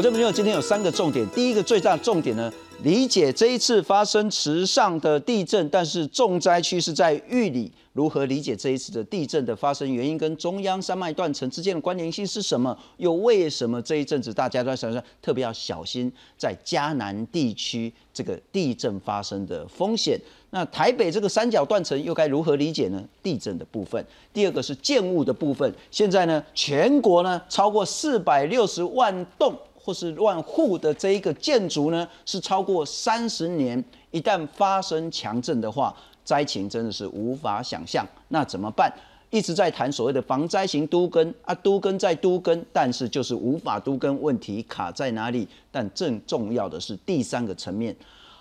[0.00, 2.50] 我这朋友今天有三个重点，第一个最大的重点呢，
[2.82, 7.70] 理解这一次发生池上的地震，但是重灾区是在玉里。
[7.92, 12.74] 如何理解这一次的地震的发生原因跟中央山脉断层之间的关联性是什么？
[12.96, 20.18] 又为什么这一阵子大家都在想说特别要小心在嘉南地区这个地震发生的风险？
[20.48, 23.04] 那台北这个三角断层又该如何理解呢？
[23.22, 25.70] 地震的部分，第二个是建物的部分。
[25.90, 35.94] 现在呢，全国呢超过四百六十万栋或是万户的这一个建筑呢，是超过三十年，一旦发生强震的话。
[36.22, 38.92] 灾情真的是无法想象，那怎么办？
[39.30, 45.48] 一直在谈所谓的防灾型都根啊，都根在都根，但是就是无法都根，问题卡在哪里？
[45.72, 47.96] 但更重要的是第三个层面。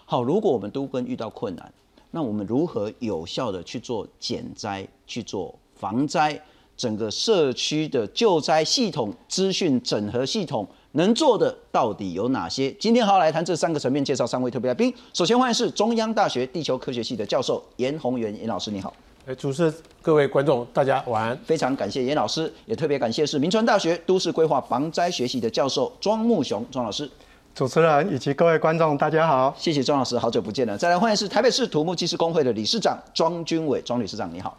[0.06, 1.74] 好，如果我们都根遇到困难，
[2.12, 6.40] 那我们如何有效的去做减灾、去做防灾？
[6.78, 10.68] 整个社区的救灾系统、资讯整合系统。
[10.94, 12.72] 能做的到底有哪些？
[12.80, 14.92] 今天好好来谈这三个层面，介绍三位特别来宾。
[15.14, 18.92] 首先欢迎是中央大学地球科学系的教授严宏源严老师，你好。
[19.28, 21.38] 哎，主持人、各位观众，大家晚安。
[21.46, 27.08] 非常感谢严老师，也特别感谢是明传大学都市规划防灾学系的教授庄木雄庄老师。
[27.53, 29.53] 主持人以及各位观众，大家好。
[29.56, 30.76] 谢谢庄老师，好久不见了。
[30.76, 34.58] 再来欢迎是台北市土木技师工会的理事长庄军伟庄理事长，你好。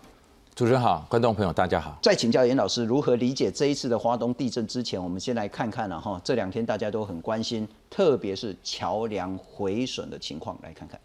[0.54, 1.96] 主持人好，观众朋友大家好。
[2.02, 11.00] 在请教严老师如何理解这一次的华东地震之前，我们先来看看了哈，这两天大家都很关心，特别是桥梁毁损的情况，来看看。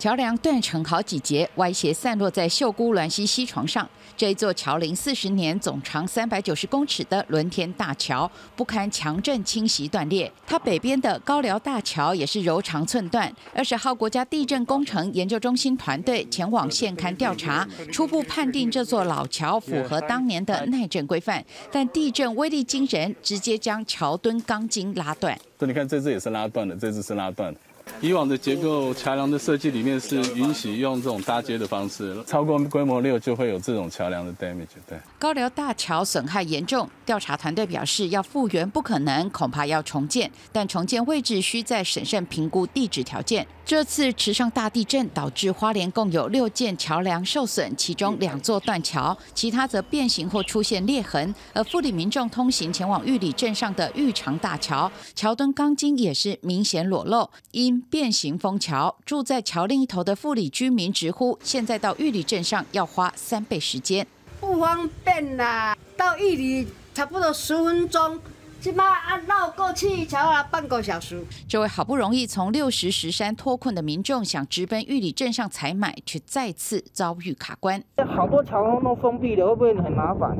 [0.00, 3.86] 桥梁断成好几节，歪斜散落在秀姑峦溪溪床上。
[4.16, 10.32] 这一座桥龄四十年、总长三百九十公尺的轮天大桥，不堪强震侵袭断裂。
[10.46, 13.30] 它北边的高寮大桥也是柔肠寸断。
[13.54, 25.38] 二十号，国家地震工程研究中心团队前往现勘调查，初步判定这座老桥符合当年的耐震规范，但地震威力惊人，直接将桥墩钢筋拉断。
[25.58, 27.54] 这你看，这只也是拉断的，这只是拉断。
[28.00, 34.66] 以往的结构桥梁的设计里面是允许用这种搭接的方式，超过规模六就会有这种桥梁的 damage。
[34.88, 43.46] 对，高寮大桥损害严重，调查团队表示要复原不可能，恐怕要重建，但重建位置需再审慎评估地质条件。
[43.66, 51.32] 这次池上大地震导致花莲共有六件桥梁受损，其中两座断桥，其他则变形或出现裂痕。
[51.52, 58.96] 而富里民众通行前往玉里镇上的玉长大桥，桥墩钢筋也是明显裸露，因变形封桥。
[59.04, 64.06] 住在桥另一头的富里居民直呼，现在到玉里镇上要花三倍时间，
[64.40, 68.18] 不方便啦，到玉里差不多十分钟。
[68.60, 71.24] 起码啊绕过去桥啊半个小时。
[71.48, 77.82] 这位好不容易从六十石山脱困的民众，想直奔玉里镇上采买，却再次遭遇卡关。
[78.06, 80.36] 好多桥都封闭了，会不会很麻烦？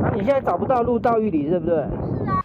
[0.00, 1.84] 那你现在找不到路到玉里，对不对？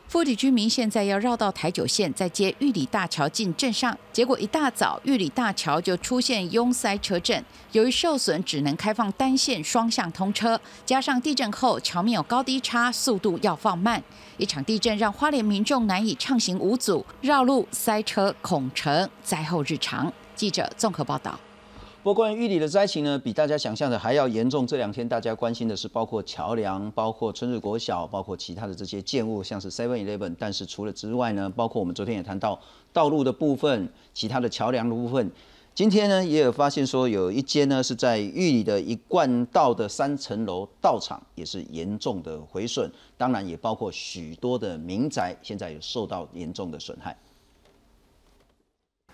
[0.07, 14.01] 富里居民现在要绕到台九线，再接玉里大桥进镇上，结果一大早玉里大桥就出现拥塞车阵，由于受损，只能开放单线双向通车，加上地震后桥面有高低差，速度要放慢。
[14.37, 20.11] 一场地震让花莲民众难以畅行无阻，绕路塞车恐成灾后日常。
[20.33, 21.37] 记者综合报道。
[22.07, 24.65] 不过，关于玉里的灾情呢，比大家想象的还要严重。
[24.65, 30.33] 这两天大家关心的是，包括桥梁、包括春日国小、包括其他的这些建物，像是 Seven Eleven。
[30.39, 32.57] 但是除了之外呢，包括我们昨天也谈到
[32.93, 35.29] 道路的部分、其他的桥梁的部分。
[35.75, 42.89] 今天呢，也有发现说，有一间呢是在玉里的一贯道的三层楼道场，也是严重的毁损。
[43.17, 47.17] 当然，也包括许多的民宅，现在有受到严重的损害。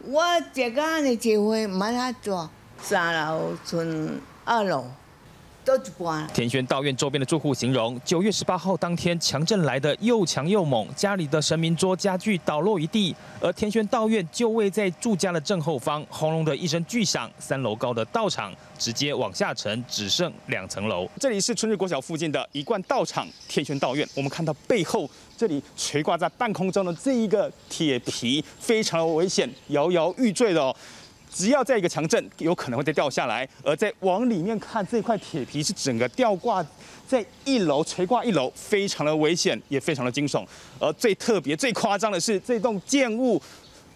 [0.06, 0.22] 我
[0.54, 2.48] 这个的机会没他做。
[2.82, 4.86] 三楼、村二楼
[5.64, 6.28] 都一半。
[6.34, 13.16] 田轩道院周边的住户形容，九月十八号当天强震来的又强又猛，家里的神明桌家具倒落一地。
[13.40, 21.10] 而田轩道院就位在住家的正后方，轰隆的一声巨响，三楼高的道场直接往下沉，只剩两层楼。
[21.20, 30.76] 这里是春日国小附近的一贯道场天轩道院，我们看到背后这里垂挂在半空中的这一个铁皮，非常的危险，摇摇欲坠的哦。
[31.34, 33.48] 只要在一个强震，有可能会再掉下来。
[33.64, 36.64] 而在往里面看，这块铁皮是整个吊挂
[37.08, 40.46] 在一楼，垂挂一楼，非常的危险，也非常的惊悚。
[40.80, 43.42] 而最特别、最夸张的是，这栋建物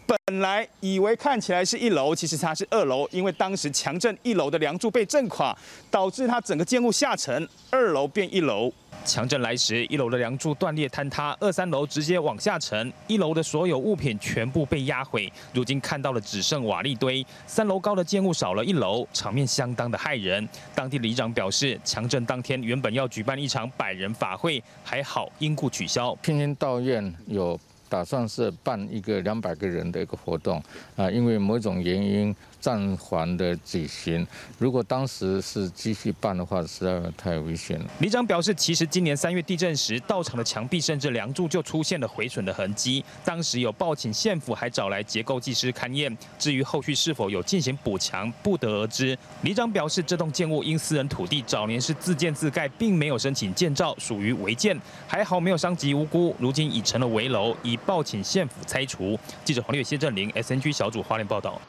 [0.08, 5.56] 本来以为看起来是一楼，其实它是二楼，因为当时强震一楼的梁柱被震垮，
[5.92, 8.72] 导致它整个建物下沉，二楼变一楼。
[9.04, 15.32] 强震来时，一楼的梁柱断裂坍塌，二三楼直接往下沉，一楼的所有物品全部被压毁。
[15.54, 20.48] 如今看到了只剩瓦砾堆，三楼高的建物少了一楼，场面相当的骇人。
[20.74, 26.18] 当地里长表示，强震当天原本要举办一场百人法会，还好因故取消。
[26.22, 27.58] 天天道院有
[27.90, 30.62] 打算是办一个两百个人的一个活动
[30.96, 32.36] 啊，因为某种原因。
[32.60, 34.26] 暂缓的举行，
[34.58, 37.86] 如果当时是继续办的话，实在太危险了。
[38.00, 46.16] 里长表示，其实今年三月地震时，到场的墙壁甚至梁柱就出现了毁损的痕迹，当时有报请县府，还找来结构技师勘验。
[46.38, 49.18] 至于后续是否有进行补强，不得而知。
[49.42, 56.36] 里长表示，这栋建物因私人土地早年是自建自盖，并没有申请建造，属于违建，还好没有伤及无辜。
[56.40, 59.18] 如今已成了危楼，已报请县府拆除。
[59.46, 61.62] 记者黄烈谢振林 SNG 小组花莲报道。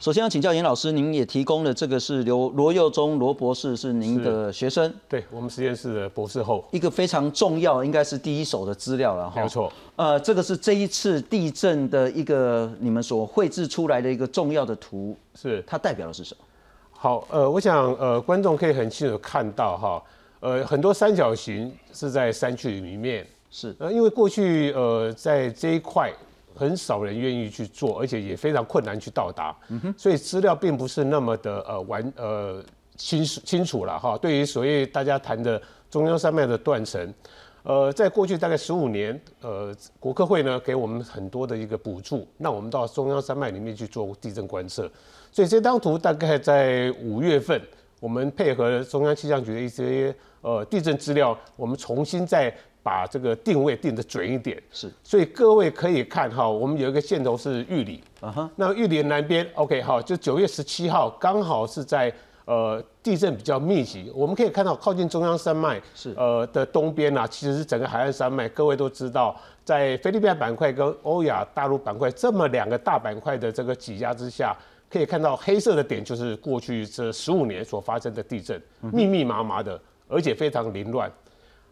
[0.00, 9.42] 首先要请教严老师，您也提供了这个是刘罗佑忠罗博士是您的学生，对我们实验室的博士后，一个非常重要，应该是第一手的资料了哈。
[9.42, 15.60] 没错，呃，这个是这一次地震的一个你们所绘制出来的一个重要的图，是。
[15.66, 16.44] 它代表的是什么？
[16.92, 20.02] 好，呃，我想呃观众可以很清楚看到哈，
[20.38, 23.74] 呃，很多三角形是在山区里面，是。
[23.80, 26.12] 呃，因为过去呃在这一块。
[26.58, 29.56] 很少人愿意去做，而且也非常困难去到达，
[29.96, 32.60] 所以资料并不是那么的呃完呃
[32.96, 34.18] 清清楚了哈。
[34.18, 37.14] 对于所谓大家谈的中央山脉的断层，
[37.62, 44.90] 呃，在过去大概十五年，呃，国科会呢给我们很多的一个补助，让我们到中央山脉里面去做地震观测。
[45.30, 47.62] 所以这张图大概在五月份，
[48.00, 52.52] 我们配合中央气象局的一些呃地震资料，我们重新再。
[52.88, 62.10] 把这个定位定的准一点，是，所以各位可以看哈，我们有一个箭头是玉里，啊哈，那玉里南边，OK 好，就九月十七号刚好是在
[62.46, 66.14] 呃地震比较密集，我们可以看到靠近中央山脉是。
[66.16, 69.36] 呃的东边呐，其实是整个海岸山脉，各位都知道，
[69.66, 74.56] 在菲律宾板块跟欧亚大陆板块这么两个大板块的这个挤压之下，
[74.88, 81.12] 可以看到黑色的点就是过去这十五年所发生的地震，密密麻麻的，而且非常凌乱。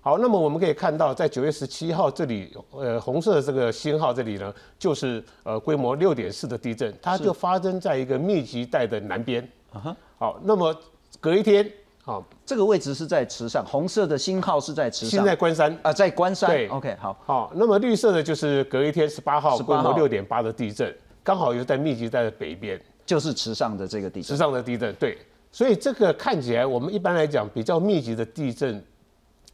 [0.06, 9.42] 好，那么我们可以看到，在九月十七号这里，呃，红色的这个星号这里呢，就是呃规模六点四的地震，它就发生在一个密集带的南边。
[9.72, 9.96] 啊哈。
[10.16, 10.72] 好，那么
[11.18, 11.68] 隔一天，
[12.04, 16.48] 好，这个位置是在池上，红色的星号是在池上，现在关山啊，在关山。
[16.50, 17.18] 对，OK，好。
[17.26, 24.28] 好，那么绿色的就是隔一天十八号规模六点八的地震，刚好又在密集带的北边，就是池上的这个地震。
[24.28, 25.18] 池上的地震，对。
[25.50, 28.80] 所以这个看起来，我们一般来讲比较密集的地震。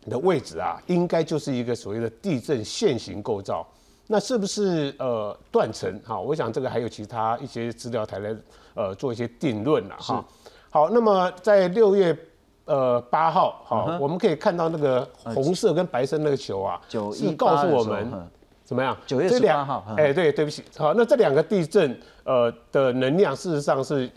[0.09, 3.67] 的位置啊，应该就是一个所谓的地震线形构造。
[4.09, 5.99] 那是不是呃断层？
[6.05, 8.37] 哈，我想这个还有其他一些资料台来
[8.75, 10.23] 呃做一些定论了哈。
[10.69, 12.15] 好，那么在六月
[12.65, 18.29] 呃八号，好，我们可以看到那个红色跟白色那个球啊，是告诉我们
[18.65, 18.95] 怎么样？
[19.07, 19.85] 九月十八号。
[19.97, 20.63] 哎，对，对不起。
[20.77, 24.11] 好，那这两个地震呃的能量，事实上是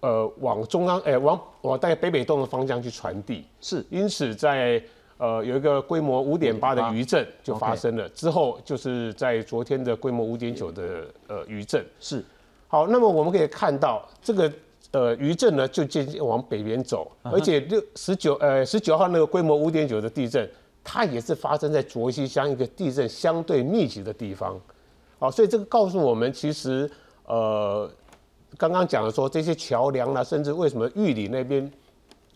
[0.00, 3.44] 呃往中央哎往往大概北北东的方向去传递。
[3.60, 4.82] 是，因此在
[5.18, 12.22] 呃，有一个规模五点八的余震就发生了，之后就是在昨天的规模五点九的呃余震是。
[12.68, 14.52] 好，那么我们可以看到这个
[14.90, 20.46] 呃余震呢就渐渐往北边走，而且六十九呃十九号那个规模五点九的地震，
[20.84, 24.60] 它也是发生在卓溪乡一个地震相对密集的地方。
[25.18, 26.90] 好，所以这个告诉我们，其实
[27.24, 27.90] 呃
[28.58, 31.70] 刚刚讲的说这些桥梁啦，甚至为什么玉里那边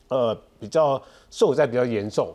[0.09, 2.33] 呃比较受灾比较严重。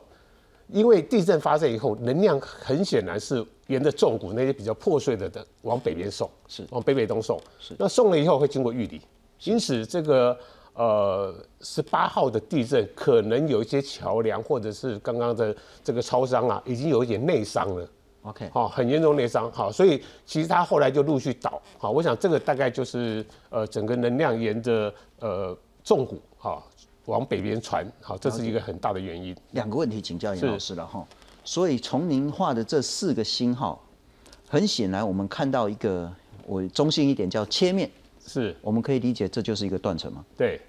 [0.68, 7.40] 因为地震发生以后，能量很显然是沿着重谷那些比较破碎的的往北边送，是往北北东送。
[7.60, 9.02] 是那送了以后会经过玉里，
[9.44, 10.38] 因此这个
[10.74, 17.88] 呃十八号的地震可能有一些桥梁或者是刚刚的这个超商啊，已经有一点内伤了。
[18.24, 19.52] OK，好，很严重内伤。
[19.52, 21.62] 好，所以其实它后来就陆续倒。
[21.78, 26.68] 好，我想这个大概就是呃整个能量沿着呃重谷好。
[27.06, 29.36] 往北边传，好，这是一个很大的原因。
[29.52, 31.06] 两个问题请教严老师了哈。
[31.44, 33.80] 所以从您画的这四个星号，
[34.48, 36.12] 很显然我们看到一个，
[36.46, 37.90] 我中性一点叫切面，
[38.26, 40.26] 是我们可以理解这就是一个断层吗？
[40.36, 40.60] 对，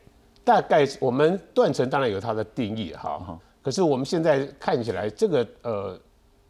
[0.44, 3.38] 大概我们断层当然有它的定义哈。
[3.62, 5.98] 可是我们现在看起来，这个呃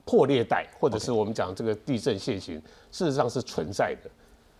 [0.04, 4.10] 破裂带或者是我们讲这个地震线型，事实上是存在的。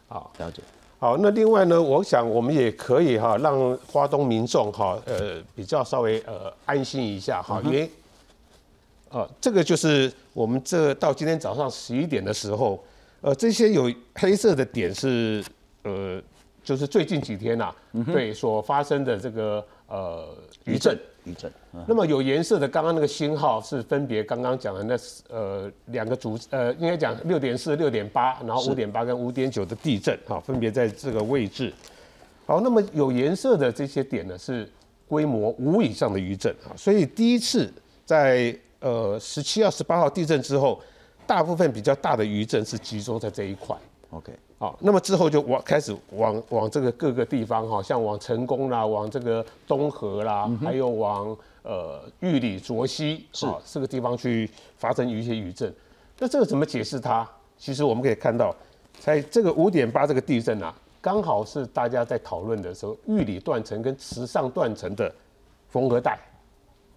[0.09, 0.63] 好，了解。
[0.99, 7.91] 好，那另外呢，我想我们也可以哈，让花东民众哈，呃，比较稍微呃安心一下哈，因为，
[9.11, 12.83] 呃，这个就是我们这到今天早上十一点的时候，
[13.21, 15.45] 呃，这些有黑色的点是
[15.83, 16.19] 呃，
[16.65, 17.71] 就是最近几天呐，
[18.07, 20.27] 对所发生的这个呃
[20.65, 21.53] 余震，余震。
[21.87, 24.97] 那么有颜色的，刚刚那个星号是分别刚刚讲的那
[25.29, 31.71] 呃两个主呃应该讲六点四、六点八，然后五点八跟五点九的地震哈，分别在这个位置。
[32.47, 34.67] 好，那么有颜色的这些点呢是
[35.09, 37.71] 规模五以上的余震啊，所以第一次
[38.05, 40.81] 在呃十七号、十八号地震之后，
[41.27, 43.77] 大部分比较大的余震是集中在这一块。
[44.17, 44.33] OK。
[44.59, 55.71] 好，那么之后就往开始往往这个各个地方哈，像往成功啦，往这个东河啦，还有往呃玉里卓溪是这个地方去发生一些余震。
[56.19, 57.29] 那这个怎么解释它？
[57.59, 58.55] 其实我们可以看到，
[58.99, 65.15] 在这个五点八这个地震啊，刚好是大家在讨论的时候，玉里断层跟池上断层的
[65.69, 66.19] 缝合带。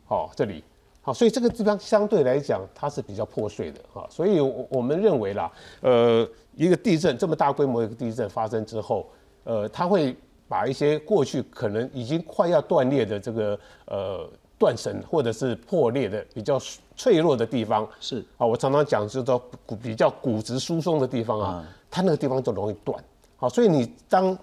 [0.06, 0.64] 好，这里
[1.10, 5.52] 好，所以这个地方相对来讲它是比较破碎的哈，所以我我们认为啦，
[5.82, 6.30] 呃。
[6.56, 9.08] 一个地震这么大规模一个地震发生之后，
[9.46, 10.14] 呃，它会
[10.46, 16.60] 把一些过去可能已经快要断裂的这个呃断层或者是破裂的比较
[16.98, 23.02] 脆弱的地方，是啊，我常常讲就是说骨比较骨质疏松的地方啊，它那个地方就容易断。
[23.38, 24.38] 好，所以你当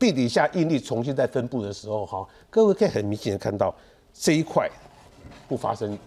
[0.00, 3.72] 地底下应力重新再分布的时候，哈，各位可以很明显的看到
[4.12, 4.68] 这一块
[5.48, 5.98] 不发生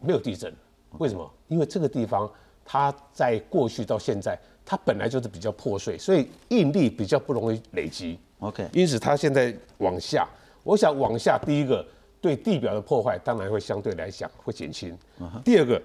[0.00, 0.52] 没有地震，
[0.98, 1.30] 为什么？
[1.48, 2.30] 因为这个地方。
[2.66, 8.18] 它在过去到现在，它本来就是比较破碎，所以应力比较不容易累积。
[8.38, 10.26] OK，因此它现在往下，
[10.62, 11.86] 我想往下，第一个
[12.22, 14.96] 对地表的破坏当然会相对来讲会减轻。
[15.44, 15.80] 第二个，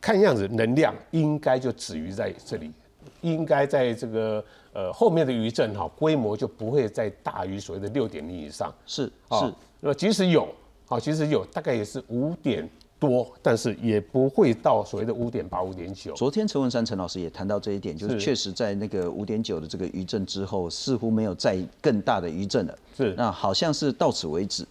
[0.00, 2.72] 看样子能量应该就止于在这里，
[3.20, 4.42] 应该在这个
[4.72, 8.74] 呃后面的余震哈规模就不会再大于所谓的六点零以上。
[8.86, 10.48] 是是，那么即使有，
[10.88, 12.68] 好，其实有大概也是五点。
[13.00, 16.12] 多，但是也不会到所谓的五点八、五点九。
[16.14, 22.76] 昨天陈文山陈老师也谈到这一点，就是确实在那个五点九的这个余震之后，似乎没有再更大的余震了。
[22.96, 24.66] 是，那好像是到此为止。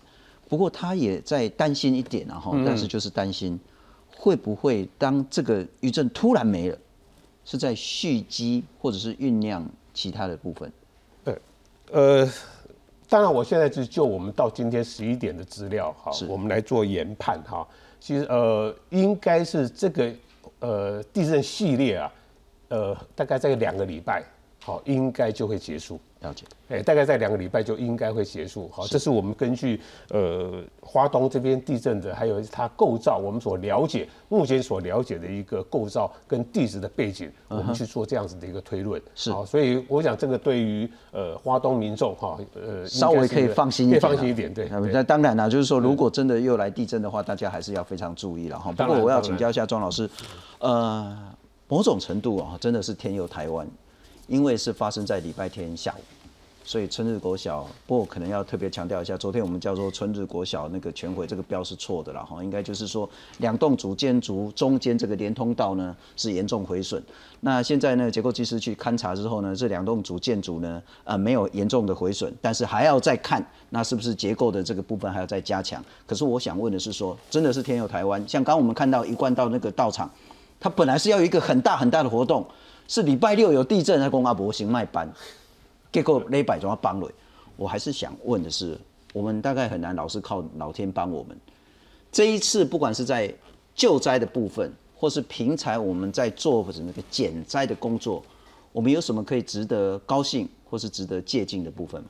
[0.50, 3.58] 不过他也在担心一点，然后，但是就是担心
[4.14, 6.78] 会不会当这个余震突然没了，
[7.46, 10.70] 是在蓄积或者是酝酿其他的部分。
[11.24, 11.40] 对，
[11.94, 12.30] 呃，
[13.10, 17.68] 当然我现在就就我们到今天十一点的资料，哈，我们来做研判，哈。
[18.00, 20.12] 其实呃，应该是这个
[20.60, 22.14] 呃地震系列啊，
[22.70, 24.24] 呃，大概在两个礼拜，
[24.68, 25.98] 好，应该就会结束。
[26.20, 26.44] 了解。
[26.68, 28.70] 哎，大概在两个礼拜就应该会结束。
[28.70, 39.02] 好，这是我们根据呃华东这边地震的，还有它构造，我们所了解目前所了解的一个构造跟地质的背景，我们去做这样子的一个推论。
[39.16, 39.32] 是。
[39.32, 44.54] 好，所以我想这个对于呃华东民众哈，呃稍微可以放心一点，放心一点。
[44.54, 44.68] 对。
[44.92, 48.70] 那当然啦，就是说如果真的又来地震的话，大家还是要非常注意了哈。
[48.74, 50.10] 不过我要请教一下庄老师，
[50.60, 51.16] 呃，
[51.70, 53.66] 某种程度啊，真的是天佑台湾，
[54.28, 56.02] 因为是发生在礼拜天下午。
[56.64, 67.02] 所以春日国小，不过可能要特别强调一下，昨天我们叫做春日国小那个全毁这个标是错的了哈，应该就是说两栋主建筑中间这个连通道呢是严重毁损。
[67.40, 75.82] 那现在呢结构技师去勘察之后呢，这两栋主建筑呢呃没有严重的毁损，但是还要再看那是不是结构的这个部分还要再加强。
[76.06, 80.12] 可是我想问的是说，真的是天佑台湾，像刚我们看到一贯道那个道场，
[80.60, 82.46] 它本来是要有一个很大很大的活动，
[82.88, 85.12] 是礼拜六有地震在公阿伯行卖班。
[85.90, 87.10] 结果那百种要帮了，
[87.56, 88.78] 我还是想问的是，
[89.14, 91.36] 我们大概很难老是靠老天帮我们。
[92.12, 93.34] 这一次不管是在
[93.74, 98.24] 救灾的部分，或是平常我们在做或者那个减灾的工作，
[98.72, 102.10] 我们有什么可以值得高兴或是值得借鉴的部分吗？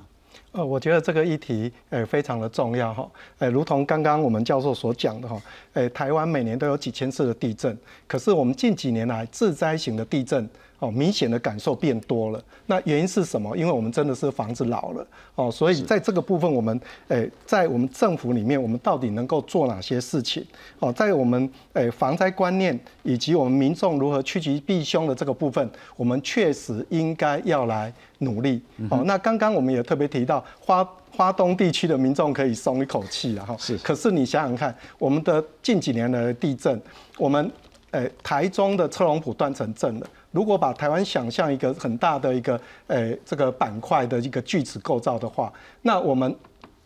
[0.51, 5.41] 呃，我觉得这个议题呃非常的重要哈，呃，如同刚刚我们教授所讲的哈，
[5.73, 10.49] 呃，台湾每年都有几千次的地震，可是我们近几年来自灾型的地震。
[10.79, 12.43] 哦，明显的感受变多了。
[12.67, 13.57] 那原因是什么？
[13.57, 20.45] 因为我们真的是房子老了哦，所以在这个部分，我们诶，在我们政府里面，我们到底能够做哪些事情？
[20.79, 28.61] 哦，在我们诶防灾观念以及我们民众如何趋吉避凶的这个部分，我们确实应该要来努力。
[28.91, 33.55] 哦，那刚刚我们也特别提到，花花东地区的民众可以松一口气了哈。
[33.57, 33.75] 是。
[33.79, 36.79] 可是你想想看，我们的近几年的地震，
[37.17, 37.51] 我们
[37.91, 40.07] 诶台中的车龙埔断层震了。
[40.37, 45.51] 如果把台湾想象一个很大的一个呃这个板块的一个锯齿构造的话，
[45.81, 46.35] 那我们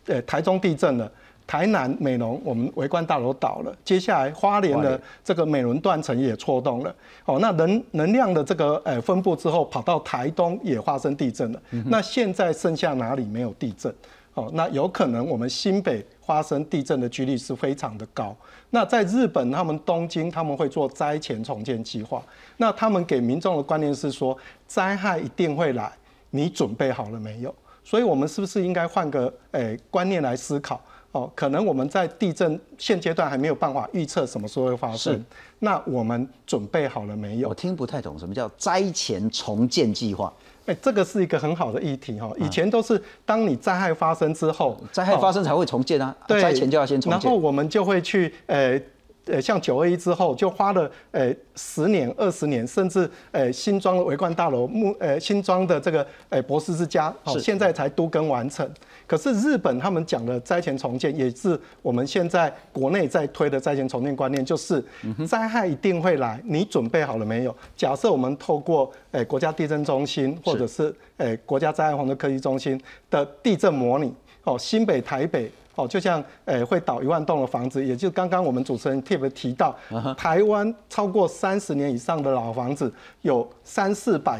[0.06, 1.12] 呃台中地震了，
[1.46, 6.94] 台南美浓我们围观大楼倒了，接下来花莲的这个美仑断层也错动了，
[7.26, 13.94] 哦，那能能量的这个呃分布之后跑到台东也发生地震了，那现在剩下哪里没有地震？
[14.34, 18.34] 哦，那有可能我们新北发生地震的几率是非常的高。
[18.70, 22.22] 那在日本，他们东京他们会做灾前重建计划。
[22.56, 24.36] 那他们给民众的观念是说，
[24.66, 25.92] 灾害一定会来，
[26.30, 27.54] 你准备好了没有？
[27.84, 30.80] 所以，我们是不是应该换个诶观念来思考？
[31.10, 35.22] 哦，可能我们在地震现阶段还没有办法预测什么时候会发生。
[35.58, 37.50] 那我们准备好了没有？
[37.50, 40.32] 我听不太懂什么叫灾前重建计划。
[40.66, 42.30] 哎，这个是一个很好的议题哈。
[42.38, 46.14] 以前都是当你灾害发生之后，灾害发生才会重建啊。
[46.26, 47.20] 对，灾前就要先重建。
[47.20, 48.80] 然后我们就会去呃。
[49.26, 58.68] 呃，像九二一之后，就花了呃十年、二十年，甚至呃新装的围观大楼、木呃新装的这个呃博士之家，哦，现在才都更完成。
[59.06, 64.82] 可是日本他们讲的灾前重建，也是我们现在国内在推的灾前重建观念，就是
[65.28, 67.54] 灾害一定会来，你准备好了没有？
[67.76, 74.12] 假设我们透过呃国家地震中心或者是呃国家灾害防治科技中心的地震模拟，
[74.44, 75.48] 哦，新北、台北。
[75.74, 79.74] 哦，就像诶会倒一万栋的房子，也就刚刚我们主持人特别提到，
[80.18, 84.38] 台湾超过三十年以上的老房子有三四百，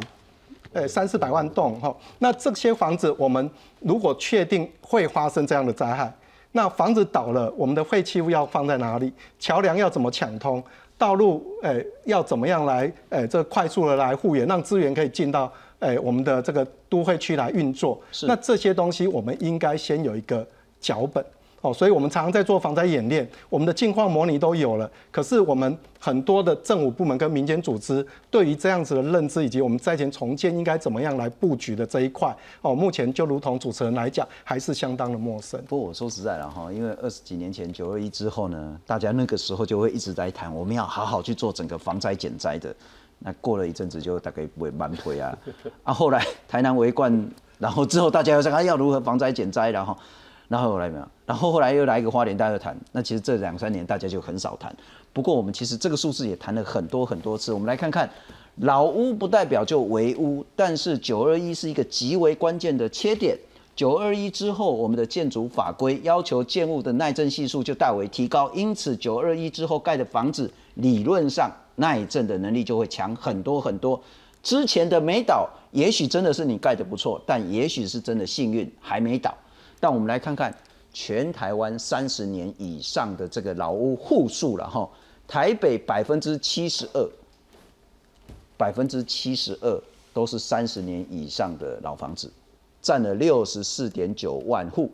[0.75, 1.95] 诶三四百万栋哈。
[2.19, 6.13] 那这些房子，我们如果确定会发生这样的灾害，
[6.53, 9.11] 那房子倒了，我们的废弃物要放在哪里？
[9.39, 10.63] 桥梁要怎么抢通？
[10.99, 17.99] 道路诶要怎么样来诶这快速的来复原，让资源可以进到诶我们的这个都会区来运作？
[18.29, 20.47] 那这些东西，我们应该先有一个。
[20.83, 21.25] 脚本
[21.63, 24.91] 哦，所以我们常常在做防灾演练，我们的境况模拟都有了。
[25.13, 35.63] 可是我们很多的政府部门跟民间组织对于这样子的认知，以及我们灾前重建应该怎么样来布局的这一块哦，目前就如同主持人来讲，还是相当的陌生。
[35.69, 42.75] 不过我说实在的哈，因为二十几年前九二一之后呢，大家那个时候就会一直在谈，我们要好好去做整个防灾减灾的。
[43.21, 45.39] 那过了一阵子就大概会慢推啊
[45.85, 49.97] 啊，后来台南围冠，然后之后大家又说要如何防灾减灾，然后。
[50.53, 51.09] 然后后来没有？
[51.25, 52.77] 然后后来又来一个花莲，大家谈。
[52.93, 54.71] 那其实这两三年大家就很少谈。
[55.11, 57.55] 不过我们其实这个数字也谈了很多很多次。
[57.55, 58.07] 我们来看看，
[58.57, 63.35] 老屋不代表就危屋，但是九二一是一个极为关键的切点。
[63.75, 73.99] 九二一之后，我们的建筑法规要求建物的耐震系数就大为提高，因此九二一之后盖的房子理论上耐震的能力就会强很多很多。
[74.43, 79.35] 之前的没倒，也许真的是你盖的不错，但也许是真的幸运还没倒。
[79.83, 80.57] 但我们来看看
[80.93, 84.89] 全台湾三十年以上的这个老屋户数了哈，
[85.27, 87.05] 台北百分之七十二，
[88.57, 89.83] 百分之七十二
[90.15, 92.31] 都是三十年以上的老房子，
[92.81, 94.89] 占了六十四点九万户。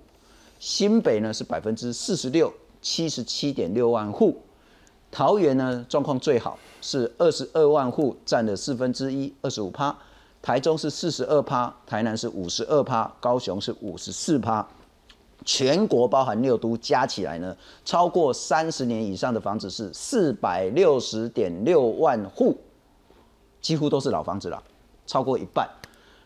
[0.59, 4.41] 新北呢是百分之四十六，七十七点六万户。
[5.11, 9.95] 桃园呢状况最好，是二十二万户，占了四分之一，二十五趴。
[10.41, 14.67] 台中是四十二趴，台南是五十二趴，高雄是五十四趴。
[15.49, 22.55] 全国包含六都加起来呢，超过三十年以上的房子是四百六十点六万户，
[23.59, 24.63] 几乎都是老房子了，
[25.07, 25.67] 超过一半。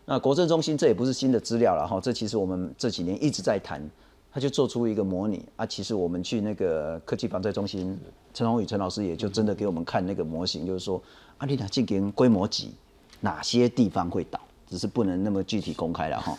[0.03, 3.81] 那国政中心这也不是新的资料了哈，这其实我们这几年一直在谈，
[4.29, 5.65] 他就做出一个模拟啊。
[5.65, 7.97] 其实我们去那个科技防灾中心，
[8.33, 11.01] 陈宏宇陈老师也就真的给我们看那个模型，就是说
[11.37, 12.73] 阿丽塔进行规模级，
[13.21, 14.37] 哪些地方会倒，
[14.69, 16.37] 只是不能那么具体公开了哈。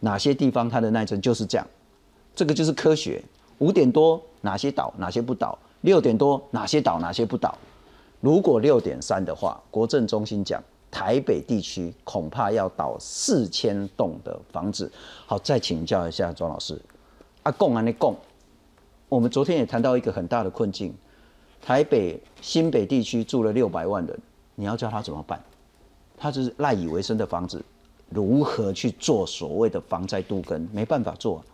[0.00, 1.64] 哪些地方它的耐震就是这样。
[2.34, 3.22] 这个就是科学。
[3.58, 5.56] 五点多哪些倒哪些不倒？
[5.82, 7.56] 六点多哪些倒哪些不倒？
[8.20, 14.90] 如果六点三的话，国政中心讲台北地区恐怕要倒四千栋的房子。
[15.26, 16.80] 好，再请教一下庄老师。
[17.44, 18.16] 阿贡啊，那贡，
[19.08, 20.92] 我们昨天也谈到一个很大的困境，
[21.62, 24.18] 台北新北地区住了六百万人，
[24.54, 25.40] 你要叫他怎么办？
[26.16, 27.62] 他就是赖以为生的房子，
[28.08, 30.68] 如何去做所谓的防灾杜根？
[30.72, 31.44] 没办法做。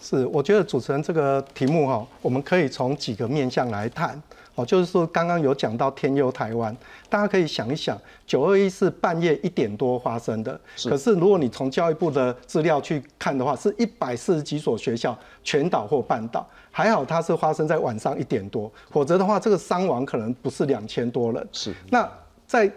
[0.00, 4.20] 是，我觉得主持人这个题目哈，我们可以从几个面向来谈。
[4.54, 6.74] 哦，就是说刚刚有讲到天佑台湾，
[7.10, 21.48] 大家可以想一想，九二一是半夜一点多发生的，可是如果你从教育部的资料去看的话，是一百四十几所学校全岛或半岛，还好它是发生在晚上一点多，否则的话这个伤亡可能不是两千多人。
[21.52, 22.10] 是，那
[22.46, 22.72] 在。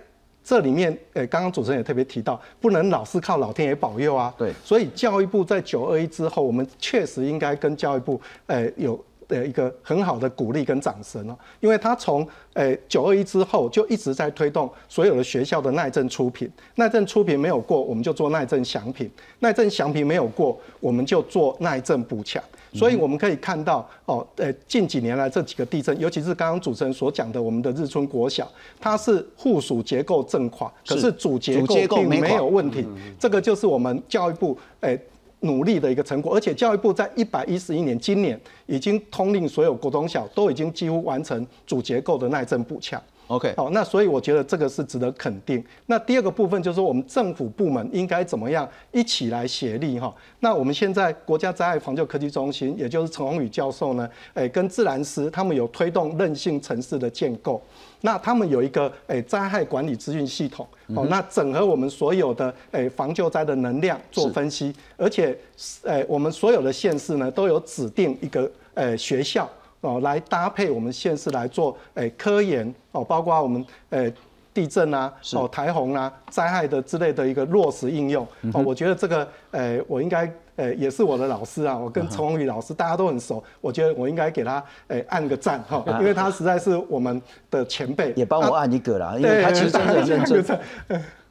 [0.49, 4.33] 这里面，呃，刚刚主持人也特别提到，不能老是靠老天爷保佑啊。
[4.35, 4.51] 对。
[4.65, 22.43] 所以教育部在九二一之后，我们确实应该跟教育部，呃，有呃一个很好的鼓励跟掌声哦，因为他从诶九二一之后就一直在推动所有的学校的耐震出品，耐震出品没有过，我们就做耐震详品，耐震详品没有过，我们就做耐震补强。
[22.71, 28.47] 所以我们可以看到，哦，呃，近几年来这几个地震，尤其是刚刚主持人所讲的我们的日春国小，
[28.79, 32.87] 它是附属结构震垮，可是主结构并没有问题。
[33.17, 34.99] 这个就是我们教育部诶
[35.41, 43.01] 努力的一个成果，而且教育部在一百一十一年，今年已经通令所有国中小都已经几乎完成主结构的耐震补强。
[43.29, 45.63] OK，好，那所以我觉得这个是值得肯定。
[45.85, 50.11] 那第二个部分就是，我们政府部门应该怎么样一起来协力哈？
[50.39, 57.61] 那我们现在国家灾害防救科技中心，也就是陈宏宇教授呢，诶，跟自然师他们有推动韧性城市的建构。
[58.01, 65.37] 那他们有一个诶灾害管理资讯系统，哦，那整合我们所有的诶防救灾的能量做分析，而且
[65.83, 69.47] 诶我们所有的县市呢都有指定一个诶学校。
[69.81, 74.13] 哦，来搭配我们县市来做诶科研哦，包括我们诶
[74.53, 78.27] 地震啊、哦台洪啊、灾害的之类的一个落实应用。
[78.53, 90.59] 哦，我觉得这个诶我应该诶也是我的老师啊，我跟陈宏宇老师大家都很熟，我觉得我应该给他诶按个赞哈，因为他实在是我们的前辈，也帮我按一个啦，因为他其实真的很认真。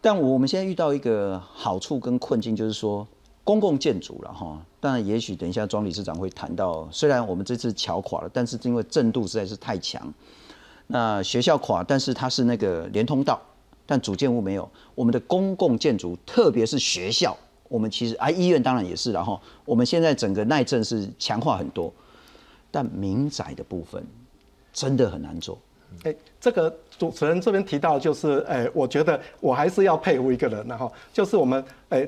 [0.00, 3.06] 但我们现在遇到一个好处跟困境，就是说。
[3.48, 10.12] 公共建筑了哈，当然也许等一下庄理事长会谈到，虽然我们这次桥垮了，但是因为震度实在是太强，
[10.88, 13.40] 那学校垮，但是它是那个连通道，
[13.86, 14.70] 但主建物没有。
[14.94, 17.34] 我们的公共建筑，特别是学校，
[17.70, 19.40] 我们其实啊医院当然也是了哈。
[19.64, 21.90] 我们现在整个耐震是强化很多，
[22.70, 24.06] 但民宅的部分
[24.74, 25.56] 真的很难做。
[26.02, 32.06] 哎，这个主持人这边提到就是，哎，我觉得我还是要佩服一个人，然后就是我们哎。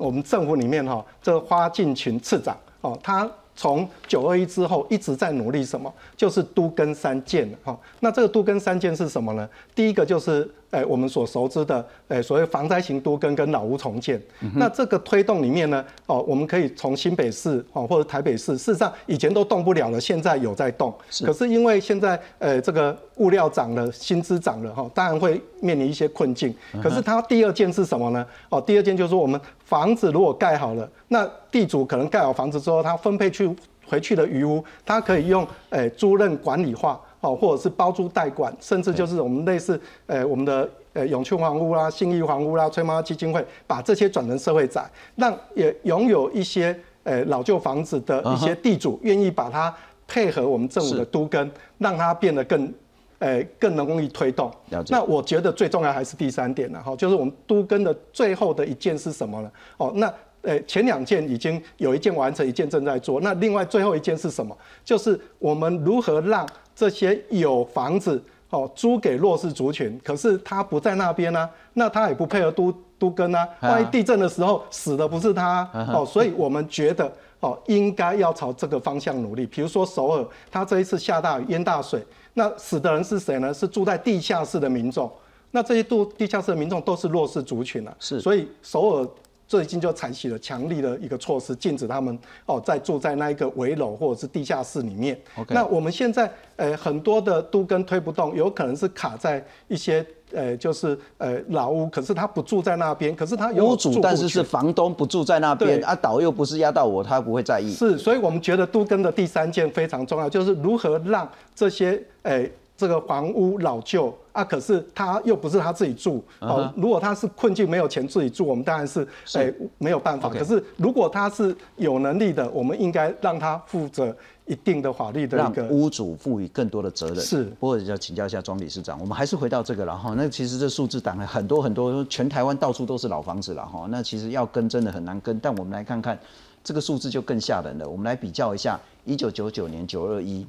[0.00, 5.92] 我们政府里面哈，这花敬群次长哦，他从九二一之后一直在努力什么？
[6.16, 7.78] 就是都根三建哈。
[8.00, 9.48] 那这个都根三建是什么呢？
[9.74, 10.50] 第一个就是。
[10.70, 14.20] 哎，我们所熟知的，哎，所谓防灾型都更跟老屋重建，
[14.54, 20.94] 那这个推动里面呢，哦，我们可以从新北市哦或者台北市，事实上以前都动不了了，现在有在动。
[21.24, 26.54] 可是因为现在，呃，这个物料涨了，薪资涨了，哈，当然会面临一些困境。
[26.80, 28.24] 可是它第二件是什么呢？
[28.48, 33.52] 哦，第二件就是说，我们房子如果盖好了，那地主可能盖好房子之后，他分配去
[33.88, 37.00] 回去的余屋，他可以用，哎，租赁管理化。
[37.20, 49.74] 哦，或者是包租代管，甚至就是我们类似，呃，我们的呃永庆房屋啦、信义房屋啦、崔妈基金会，把这些转成社会宅，让也拥有一些呃老旧房子的一些地主愿意把它
[50.08, 52.72] 配合我们政府的都跟，让它变得更，
[53.18, 54.50] 呃，更容易推动。
[54.88, 59.50] 那我觉得最重要还是第三点了哈，就是我们都跟的最后的一件是什么呢？
[59.76, 60.12] 哦，那。
[60.42, 63.20] 呃，前两件已经有一件完成，一件正在做。
[63.20, 64.56] 那另外最后一件是什么？
[64.82, 71.48] 就是我们如何让这些有房子哦租给弱势族群，可是他不在那边呢？
[71.74, 73.46] 那他也不配合都都跟啊？
[73.60, 79.44] 万一地震的时候死的不是他哦，所以我们觉得哦，应该要朝这个方向努力。
[79.44, 83.52] 比如说首尔，他这一次下大雨淹大水，那死的人是谁呢？
[83.52, 85.10] 是住在地下室的民众。
[85.50, 89.06] 那这些住地下室的民众都是弱势族群啊，是，所以首尔。
[89.50, 95.20] 最近就采取了强力的一个措施，禁止他们哦在住在那一个围楼或者是地下室里面。
[95.48, 107.74] 那我们现在呃很多的都跟推不动，有可能是卡在一些呃就是呃老屋，可是他不住在那边，可是他有屋主，但是是房东不住在那边啊，岛又不是压到我，他不会在意。
[107.74, 112.48] 是，所以我们觉得都跟的第三件非常重要，就是如何让这些诶。
[112.80, 116.72] 这个房屋老旧啊，可是他又不是他自己住哦。
[116.74, 120.30] 如果他是困境没有钱自己住，我们当然是哎没有办法。
[120.30, 124.16] 可是如果他是有能力的，我们应该让他负责
[124.46, 125.64] 一定的法律的一个。
[125.64, 127.16] 屋主赋予更多的责任。
[127.16, 127.44] 是。
[127.60, 130.14] 不过要请教一下庄理事长，我们还是回到这个了哈。
[130.16, 133.86] 那其实这数字档了很多很多，全台湾到处都是老房子了哈。
[133.90, 136.18] 那其实要跟真的很难跟，但我们来看看
[136.64, 137.86] 这个数字就更吓人了。
[137.86, 140.46] 我们来比较一下，一九九九年九二一，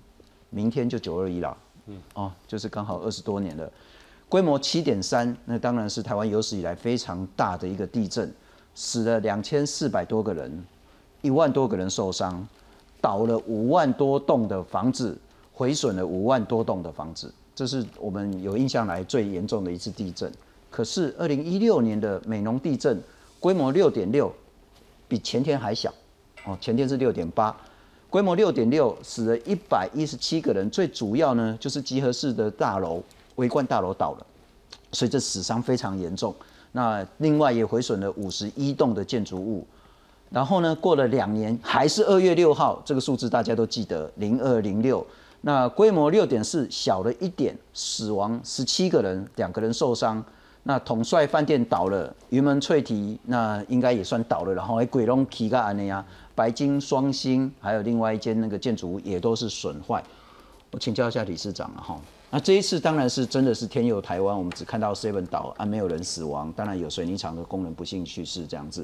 [0.49, 1.57] 明天就九二一了。
[2.13, 3.71] 哦，就是刚好二十多年了，
[4.29, 8.31] 规模七点三，那当然是台湾有史以来非常大的一个地震，
[8.75, 10.63] 死了两千四百多个人，
[11.21, 12.47] 一万多个人受伤，
[12.99, 15.17] 倒了五万多栋的房子，
[15.53, 20.31] 毁损了五万多栋的房子，这是我们有印象来最严重的一次地震。
[20.69, 23.01] 可是二零一六年的美浓地震，
[23.39, 24.33] 规模六点六，
[25.07, 25.93] 比前天还小，
[26.45, 27.55] 哦，前天是六点八。
[28.11, 30.69] 规模六点六，死了一百一十七个人。
[30.69, 33.01] 最主要呢，就是集合式的大楼、
[33.37, 34.25] 围观大楼倒了，
[34.91, 36.35] 所以这死伤非常严重。
[36.73, 39.65] 那另外也毁损了五十一栋的建筑物。
[40.29, 45.05] 然后呢，过了两年，还是二月六号，这个数字大家都记得，零二零六。
[45.39, 50.21] 那规模六点四，小了一点，死亡十七个人，两个人受伤。
[50.63, 56.05] 那统帅饭店倒了，云门翠堤那应该也算倒了，然后还鬼龙皮个安尼啊。
[56.41, 60.03] 白金双星，还有另外一间那个建筑物也都是损坏。
[60.71, 62.01] 我请教一下理事长了哈。
[62.31, 68.83] 那这一次当然是真的是天佑台湾，我们只看到 Seven 岛啊，没有人死亡，当然有水泥厂的工人不幸去世这样子。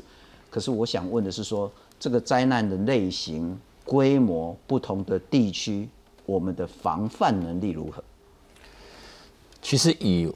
[0.52, 5.90] 可是我想问的是说，这个灾难的类型、规模不同的地区，
[6.28, 8.04] 我们的防范能力如何？
[9.64, 10.32] 其实以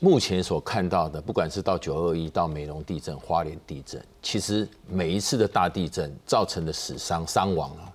[0.00, 7.90] 目前所看到的，不管是到九二一到美浓地震、花莲地震，其实每一次的大地震造成的死伤伤亡啊，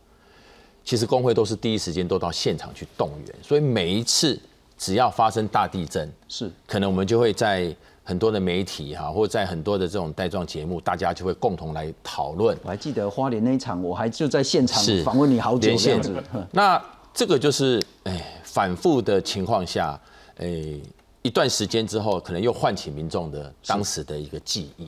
[0.83, 4.39] 其实工会都是第一时间都到现场去动员，所以每一次
[4.77, 12.57] 只要发生大地震，是可能我们就会在很多的媒体哈，或者在很多的这种带状节目，大家就会共同来讨论。
[12.63, 16.47] 我还记得花莲那一场，我还就在现场访问你好久连线这样子。
[16.51, 16.81] 那
[17.13, 19.99] 这个就是哎反复的情况下，
[20.37, 20.79] 哎
[21.27, 24.87] 一段时间之后，可能又唤起民众的当时的一个记忆。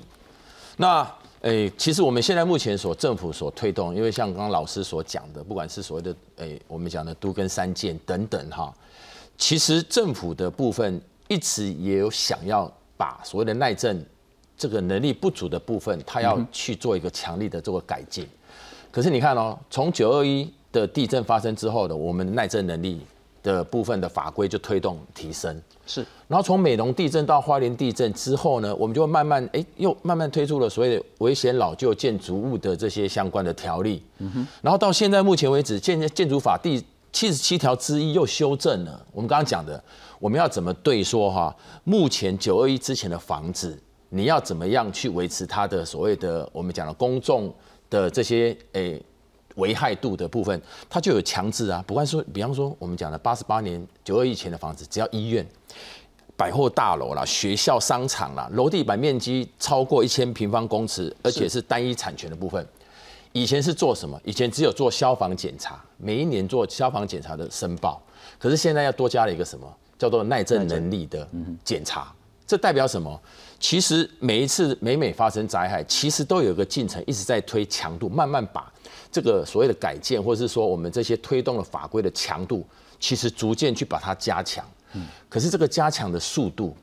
[0.77, 1.05] 那
[1.41, 8.73] 诶，其实我们现在目前所政府所推动，因为像刚刚老师所讲的，不管是所谓的诶我们讲的都跟三建等等哈，
[9.37, 14.01] 其实政府的部分一直也有想要把所谓的耐震
[14.57, 18.25] 这个能力不足的部分，它要去做一个强力的这个改进。
[18.89, 23.01] 可是你看哦，从九二一的地震发生之后的，我们的耐震能力
[23.41, 25.61] 的部分的法规就推动提升。
[25.85, 34.03] 是，然后从美浓地震到花莲地震之后呢，我们就会慢慢哎，又慢慢推出了所谓的危险老旧建筑物的这些相关的条例。
[34.19, 34.47] 嗯哼。
[34.61, 39.03] 然后到现在目前为止，建建筑法第七十七条之一又修正了。
[39.11, 39.83] 我们刚刚讲的，
[40.19, 41.55] 我们要怎么对说哈？
[41.83, 43.75] 目前九二一之前的房子，
[44.09, 47.51] 你要怎么样去维持它的所谓的我们讲的公众
[47.89, 49.01] 的这些诶
[49.59, 51.83] 危害度的部分，它就有强制啊。
[51.85, 55.45] 不管说，比方说我们讲的八十八年九二以前的房子，只要医院、
[56.35, 62.65] 百货大楼啦、学校、商场啦，楼地板面积超过一千平方公尺，而且是单一产权的部分。
[63.31, 64.19] 以前是做什么？
[64.23, 68.01] 以前只有做消防检查，每一年做消防检查的申报。
[68.39, 69.71] 可是现在要多加了一个什么？
[69.99, 71.27] 叫做耐震能力的
[71.63, 72.11] 检查。
[72.47, 73.21] 这代表什么？
[73.59, 78.71] 其实每一次每每发生灾害，其实都有一个进程一直在推强度，慢慢把
[79.11, 82.65] 这个所谓的改建，或者是说我们这些推动的法规的强度，
[82.99, 84.63] 其实逐渐去把它加强。
[85.27, 86.75] 可是这个加强的速度，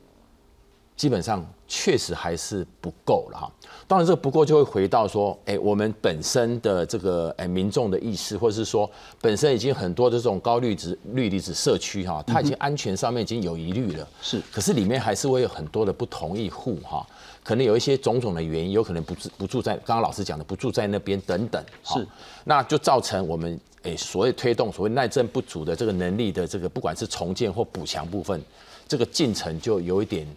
[0.97, 3.51] 基本上确实还是不够了哈。
[3.87, 8.89] 当然，这个不够就会回到说，哎，我们本身的这个哎民众的意识，或者是说
[9.21, 14.05] 本身已经很多的这种高绿值绿离子社区哈，它已经安全上面已经有疑虑了。
[14.21, 17.05] 是，可是里面还是会有很多的不同意户哈，
[17.43, 21.63] 可能有一些种种的原因，有可能不住不住在刚刚老师讲的不住在那边等等。
[21.83, 22.05] 是，
[22.43, 28.41] 那就造成我们诶所谓推动所谓耐震不足的这个能力的这个不管是重建或补强部分，
[28.85, 30.27] 这个进程就有一点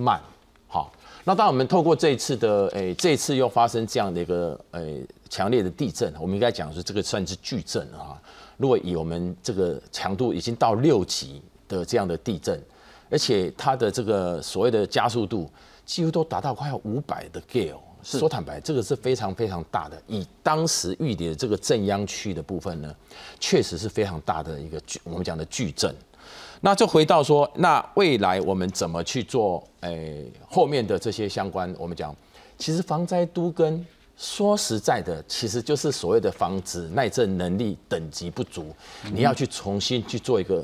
[0.00, 0.20] 慢。
[0.66, 0.92] 好，
[1.24, 8.20] 那当我们透过这一次的诶这一次又发生这样的一个诶强烈的地震，我们应该讲说这个算是巨震啊。
[8.56, 12.62] 如果以我们这个强度已经到六级的这样的地震，
[13.10, 15.50] 而且它的这个所谓的加速度
[15.84, 17.78] 几乎都达到快要五百的 gale。
[18.02, 20.00] 说坦白，这个是非常非常大的。
[20.06, 22.94] 以当时预理的这个震央区的部分呢，
[23.38, 25.94] 确实是非常大的一个巨我们讲的巨震。
[26.60, 29.66] 那就回到说，那未来我们怎么去做？
[29.80, 32.14] 诶，后面的这些相关，我们讲，
[32.58, 33.84] 其实防灾都跟
[34.16, 38.74] 说实在的，其实就是所谓的防止耐震能力等级不足，
[39.10, 40.62] 你要去重新去做一个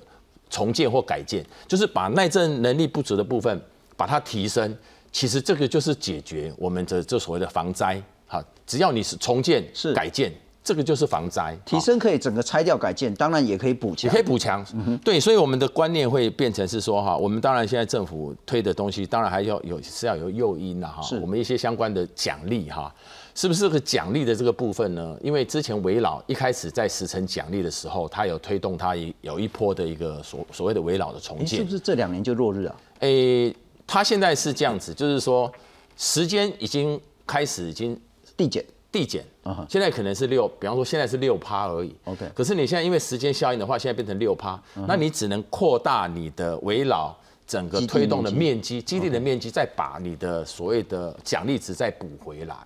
[0.50, 3.58] 重建或改建，就是把耐震能力不足的部分
[3.96, 4.76] 把它提升。
[5.10, 7.98] 其实这个就是解决我们的这所谓的防灾。
[8.26, 10.30] 好，只要你是重建是改建。
[10.66, 14.66] 这个就是防灾提升，可以整个拆掉改建，当然也可以补强，也可以补强。
[15.04, 21.00] 对，所以我们的观念会变成是说哈，我们当然现在政府推的东西，当然还要有是要有诱因的哈。
[21.02, 22.92] 是，我们一些相关的奖励哈，
[23.32, 25.16] 是不是这个奖励的这个部分呢？
[25.22, 32.74] 因为之前围老一开始在时辰奖励的时候，它有推动它有一波的一个所所谓的围老的重建，是不是这两年就落日啊？
[32.98, 33.54] 诶，
[33.86, 35.52] 它现在是这样子，就是说
[35.96, 37.96] 时间已经开始已经
[38.36, 38.64] 递减。
[38.96, 39.22] 递减，
[39.68, 41.94] 现在可能是六，比方说现在是六趴而已。
[42.04, 47.14] OK，可是你现在因为时间效应的话，现在变成六趴，那你只能扩大你的围绕
[47.46, 52.56] 整个推动的面积，基地的面积，再把你的所谓的奖励值再补回来。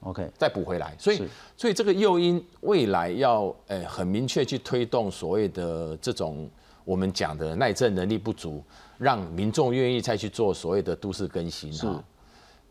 [0.00, 0.92] OK，再补回来。
[0.98, 1.22] 所以，
[1.56, 6.50] 所以这个诱因未来要诶很明确去推动所谓的这种
[6.84, 8.60] 我们讲的耐震能力不足，
[8.98, 12.02] 让民众愿意再去做所谓的都市更新啊。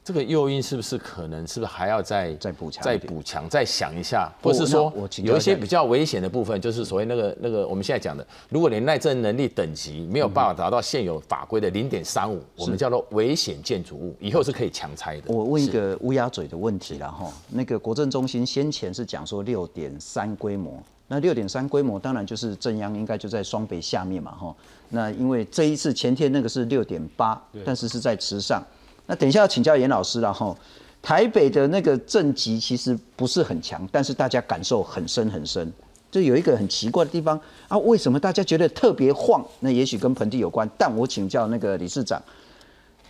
[0.10, 4.92] 这个诱因是不是可能是不是还要再再补强再补强再想一下，或是说
[5.22, 15.32] 有一些比较危险的部分，就是所谓那个那个我们现在讲的，如果你耐震能力等级没有办法达到现有法规的零点三五，我们叫做危险建筑物，以后是可以强拆的。
[15.32, 24.56] 我问一个乌鸦嘴的问题了哈，那个国政中心先前是讲说六点三规模，那六点三规模当然就是正央应该就在双北下面嘛哈，
[24.90, 28.64] 那因为这一次前天那个是六点八，但是是在池上。
[29.10, 30.56] 那等一下要请教严老师了哈，
[31.02, 35.74] 台北的那个震级其实不是很强，但是大家感受很深很深。
[36.12, 39.44] 就有一个很奇怪的地方啊，为什么大家觉得特别晃？
[39.62, 40.70] 那也许跟盆地有关。
[40.78, 42.22] 但我请教那个理事长，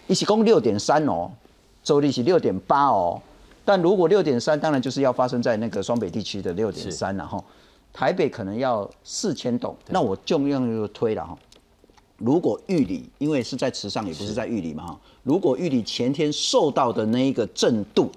[0.08, 1.30] 一起攻六点三哦，
[1.84, 3.22] 周立是六点八哦。
[3.66, 7.44] 但如果六点三，当然就是要发生在那个双北地区的六点三，然后
[7.92, 9.76] 台北可能要四千栋。
[9.90, 11.38] 那我就用就推了哈。
[12.20, 15.02] 如果玉里，因为是在池上，也不是在玉里嘛哈。
[15.24, 18.12] 如果玉里前天受到的那一个震度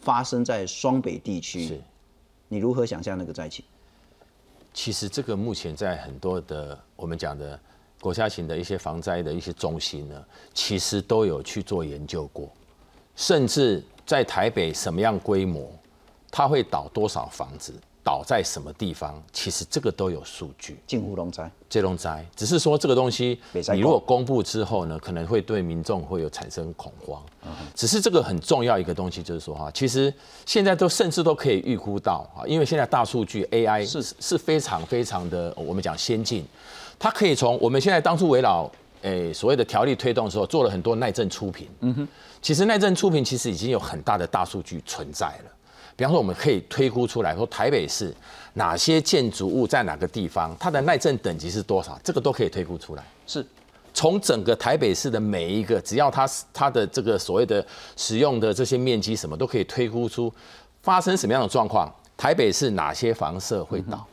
[0.00, 1.80] 发生在双北地区，
[2.48, 3.64] 你如何想象那个灾情？
[4.72, 7.58] 其实这个目前在很多的我们讲的
[8.00, 12.48] 国家型的一些防灾的一些中心呢，其实都有去做研究过，
[13.16, 15.70] 甚至在台北什么样规模，
[16.30, 17.74] 它会倒多少房子，
[18.08, 20.78] 倒在什么地方，其实这个都有数据。
[20.86, 27.22] 近乎龙灾，这龙灾，只是说这个东西，你如果公布之后呢，可能会对民众会有产生恐慌。
[27.74, 30.10] 只是这个很重要一个东西，就是说哈，其实
[30.46, 36.46] 现在都甚至都可以预估到啊，因为现在大数据 AI 是是非常非常的我们讲先进，
[36.98, 38.70] 它可以从我们现在当初围绕
[39.02, 41.68] 诶所谓的条例推动的时候，做了很多耐震出品。
[41.80, 42.08] 嗯哼，
[42.40, 45.50] 其实耐震出品其实已经有很大的大数据存在了。
[45.98, 48.14] 比方说，我们可以推估出来说，台北市
[48.54, 53.04] 哪些建筑物在哪个地方，它的耐震等级是多少，这个都可以推估出来。
[53.26, 53.44] 是。
[53.92, 60.32] 从整个台北市的每一个，只要它它的这个所谓的使用的这些面积什么，都可以推估出
[60.82, 64.06] 发生什么样的状况，台北市哪些房舍会倒。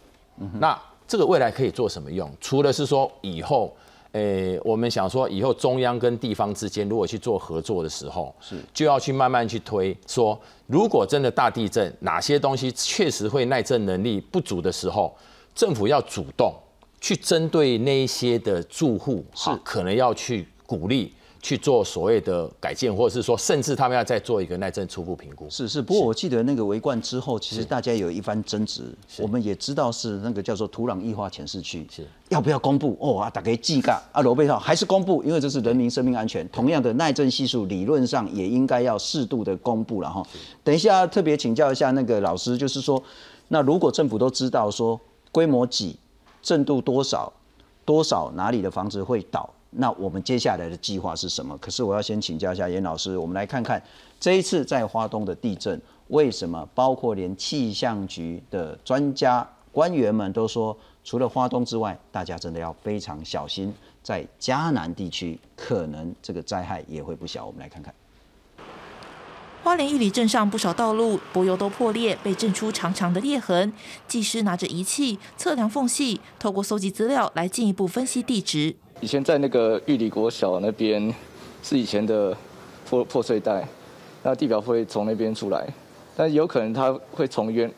[0.53, 0.75] 那
[1.07, 2.31] 这个未来可以做什么用？
[2.41, 3.77] 除了是说以后，
[4.15, 15.13] 诶，我们想说以后中央跟地方之间如果去做合作的时候，是就要去慢慢去推，说如果真的大地震，哪些东西确实会耐震能力不足的时候，
[15.53, 16.53] 政府要主动。
[17.01, 21.13] 去针对那一些的住户，是可能要去鼓励
[21.45, 25.47] 去做所谓的改建，或者是说，甚至他们要再做一个耐震初步评估。
[25.47, 28.81] 是是，不过我记得那个围冠之后，其实大家有一番争执。
[29.19, 32.97] 我们也知道是那个叫做土壤异化潜势区，是要不要公布？
[32.99, 36.49] 哦啊，打给记噶啊，罗贝套还是公布，因为这是人民生命安全。
[36.49, 40.25] 同样的耐震系数，理论上也应该要适度的公布了哈。
[40.63, 42.99] 等一下特别请教一下那个老师，就是说，
[43.49, 44.99] 那如果政府都知道说
[45.31, 45.95] 规模几？
[46.41, 47.31] 震度多少？
[47.85, 49.47] 多少哪里的房子会倒？
[49.71, 51.57] 那我们接下来的计划是什么？
[51.57, 53.81] 可是我要先请教一下严老师，我们来看看
[54.19, 67.45] 这一次在花东的地震，为什么包括连气象局的专家官员们都说，除了花东之外，大家真的要非常小心，在嘉南地区可能这个灾害也会不小。
[67.45, 67.93] 我们来看看。
[69.61, 73.73] 花莲玉里镇上不少道路柏油都破裂，被震出长长的裂痕。
[74.07, 78.75] 技师拿着仪器测量缝隙，透过搜集资料来进一步分析地质。
[79.01, 81.13] 以前在那个玉里国小那边
[81.61, 82.35] 是以前的
[82.89, 83.67] 破破碎带，
[84.23, 85.67] 那地表会从那边出来，
[86.15, 87.71] 但有可能它会从原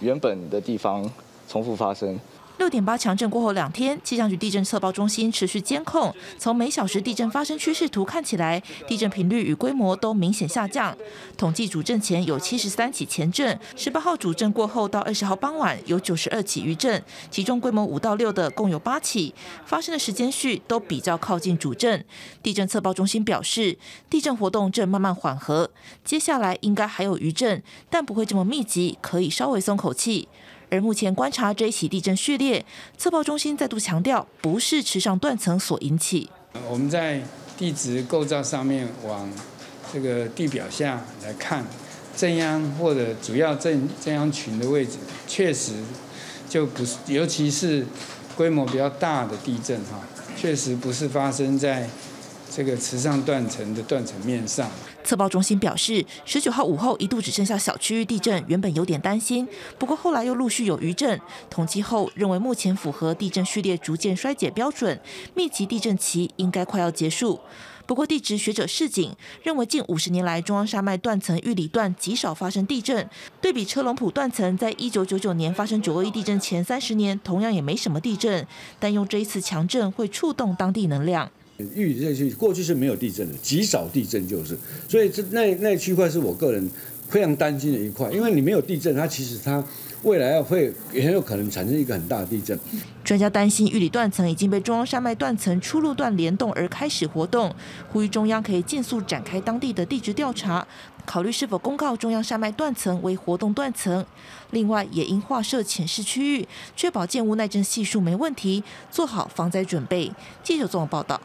[0.00, 1.08] 原本的地方
[1.48, 2.18] 重复发生。
[2.58, 6.14] 六点八强震过后两天，气象局地震测报中心持续监控。
[6.38, 10.96] 从每小时地震发生趋势图看起来，地震频率与规模都明显下降。
[11.36, 19.34] 统计主震前有七十三起前震，十八号主震过后到二十号傍晚有九十二起余震，其中规模五到六的共有八起，
[19.66, 22.02] 发生的时间序都比较靠近主震。
[22.42, 23.76] 地震测报中心表示，
[24.08, 25.70] 地震活动正慢慢缓和，
[26.02, 30.28] 接下来应该还有余震，但不会这么密集，可以稍微松口气。
[30.68, 32.64] 而目前观察这一起地震序列，
[32.98, 36.28] 测报中心再度强调，不是池上断层所引起。
[36.68, 37.22] 我们在
[37.56, 39.30] 地质构造上面往
[39.92, 41.64] 这个地表下来看，
[42.16, 45.72] 正央或者主要正正央群的位置，确实
[46.48, 47.86] 就不是，尤其是
[48.36, 50.00] 规模比较大的地震哈，
[50.36, 51.88] 确实不是发生在
[52.50, 54.70] 这个池上断层的断层面上。
[55.04, 59.46] 测报中心表示，十九号午后一度只剩下小区域地震，原本有点担心，
[59.78, 61.20] 不过后来又陆续有余震。
[61.48, 65.00] 统计后认为，目前符合地震序列逐渐衰减标准，
[65.34, 67.40] 密集地震期应该快要结束。
[67.86, 73.08] 不过地质学者示警，认为近五十年来中央山脉断层玉里段极少发生地震，
[73.40, 78.44] 对比车龙埔断层在一九九九年发生九二一地震前三十年，同样也没什么地震，
[78.80, 81.30] 但用这一次强震会触动当地能量。
[81.74, 84.56] 玉里这区过去是没有地震的，极少地震就是，
[84.88, 86.70] 所以这那那区块是我个人
[87.08, 89.64] 非常担心的一块，因为你没有地震，它其实它
[90.02, 92.58] 未来会也很有可能产生一个很大的地震。
[93.02, 97.54] 专家担心玉里断层已经被中央山脉断层出路段联动而开始活动，
[97.90, 100.66] 呼吁中央可以尽速展开当地的地质调查，
[101.06, 104.04] 考虑是否公告中央山脉断层为活动断层。
[104.50, 106.46] 另外，也应划设潜势区域，
[106.76, 110.12] 确保建物耐震系数没问题，做好防灾准备。
[110.42, 111.20] 记者综合报道。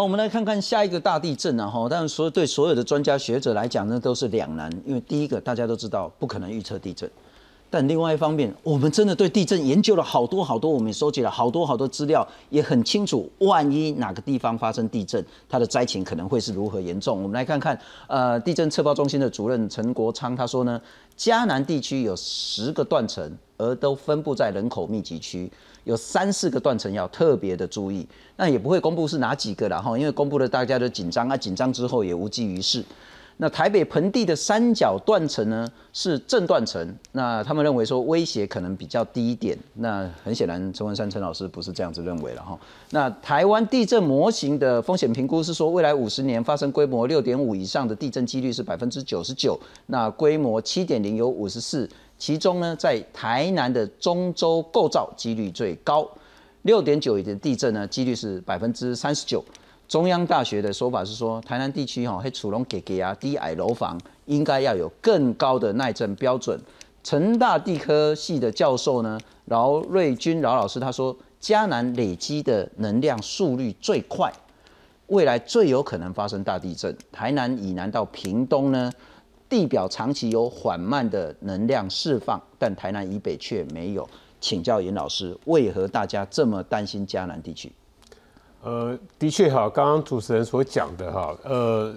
[0.00, 1.68] 好，我们来看看下一个大地震啊！
[1.68, 4.72] 哈，但是所对所有的专家学者来讲呢，都是两难。
[4.86, 7.10] 因为第一个大家都知道不可能预测地震，
[7.68, 17.22] 但另外一方面，我们真的对地震研究了好多好多，我们也收集了好多好多资料，也很清楚，万一哪个地方发生地震，它的灾情可能会是如何严重。
[17.22, 20.80] 我们来看看，呃，地震测报中心的主任陈国昌他说呢，
[21.14, 25.52] 嘉南地区有十个断层，而都分布在人口密集区，
[25.84, 28.06] 有三四个断层要特别的注意。
[28.36, 32.84] 那也不会公布是哪几个了哈，因为公布了大家都紧张啊，紧张之后也无济于事。
[33.42, 39.56] 那台北盆地的三角断层呢是正断层，那他们认为说威胁可能比较低一点。
[39.72, 42.58] 那很显然，陈文山陈老师不是这样子认为了哈。
[42.90, 51.88] 那台湾地震模型的风险评估是说，未来五十年发生规模六点五以上的地震几率是百分之九十九，那规模七点零有五十四，
[52.18, 56.06] 其中呢在台南的中州构造几率最高，
[56.60, 59.42] 六点九的地震呢几率是百分之三十九。
[59.90, 66.56] 中央大学的说法是说，台南地区哈，黑楚龙给给啊，低矮楼房应该要有更高的耐震标准。
[67.02, 74.32] 成大地科系的教授呢，饶瑞军饶老师他说，嘉南累积的能量速率最快，
[75.08, 76.96] 未来最有可能发生大地震。
[77.10, 78.92] 台南以南到屏东呢，
[79.48, 84.08] 地表长期有缓慢的能量释放，但台南以北却没有。
[84.40, 87.72] 请教严老师，为何大家这么担心嘉南地区？
[88.62, 91.94] 呃，的确哈，刚刚主持人所讲的哈，呃，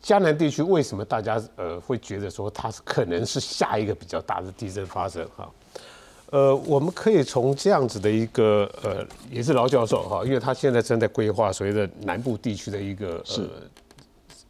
[0.00, 5.50] 江南地区为什么大家呃会觉得说它是可能是下一个比较大的地震发生哈？
[6.30, 13.50] 呃，我们可以从这样子的一个呃，也是老教授哈，因为他现在正在规划所谓的南部地区的一个是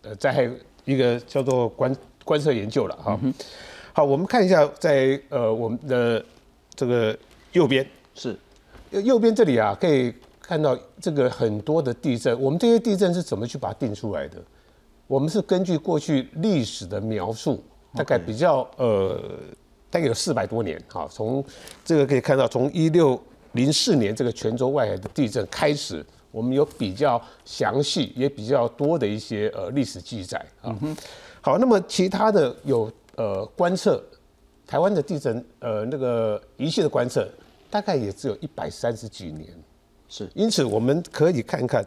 [0.02, 0.50] 呃灾害
[0.84, 3.18] 一个叫做观观测研究了哈。
[3.94, 6.22] 好，我们看一下在呃我们的
[6.74, 7.16] 这个
[7.52, 8.36] 右边是
[8.90, 10.12] 右边这里啊，可以。
[10.48, 14.42] 看到这个很多的地震，我们这些地震是怎么去把它定出来的？
[15.06, 17.62] 我们是根据过去历史的描述，
[17.94, 19.20] 大概比较呃，
[19.90, 21.06] 大概有四百多年哈。
[21.10, 21.44] 从
[21.84, 23.20] 这个可以看到，从一六
[23.52, 30.74] 零四年这个泉州外海的地震开始，我们有比较详细也比较多的一些呃历史记载啊。
[31.42, 34.02] 好，那么其他的有呃观测
[34.66, 37.28] 台湾的地震呃那个仪器的观测，
[37.68, 39.46] 大概也只有一百三十几年。
[40.08, 41.84] 是，因此我们可以看看，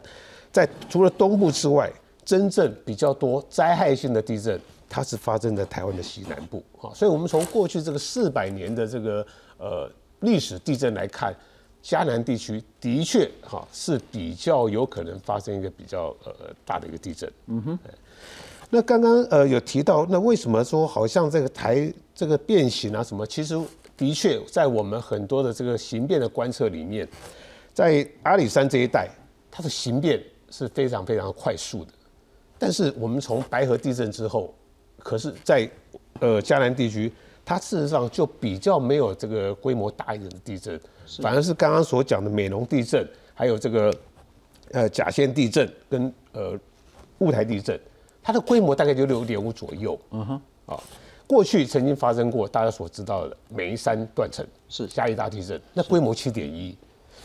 [0.52, 1.90] 在除了东部之外，
[2.24, 6.94] 真正比较多灾害性的地震，它是发生在台湾的西南部啊。
[6.94, 9.26] 所以，我们从过去这个四百年的这个
[9.58, 11.34] 呃历史地震来看，
[11.82, 16.32] 嘉南地区的确哈是比较有可能发生一个比较呃
[16.64, 17.28] 大的一个地震。
[17.46, 17.78] 嗯哼。
[18.70, 23.26] 那刚刚呃有提到，那为什么说好像这个台这个变形啊什么？
[23.26, 23.60] 其实
[23.96, 27.08] 的确在我们很多的这个形变的观测里面。
[27.72, 29.08] 在阿里山这一带，
[29.50, 31.92] 它的形变是非常非常快速的。
[32.58, 34.54] 但是我们从白河地震之后，
[34.98, 35.68] 可是，在
[36.20, 37.12] 呃嘉南地区，
[37.44, 40.80] 它事实上就比较没有这个规模大一点的地震，
[41.20, 43.04] 反而是刚刚所讲的美浓地震，
[43.34, 43.92] 还有这个
[44.70, 46.56] 呃甲仙地震跟呃
[47.18, 47.78] 雾台地震，
[48.22, 49.98] 它的规模大概就六点五左右。
[50.12, 50.80] 嗯哼，啊，
[51.26, 56.76] 过去曾经发生过大家所知道的眉山断层是嘉义大地震，那规模七点一。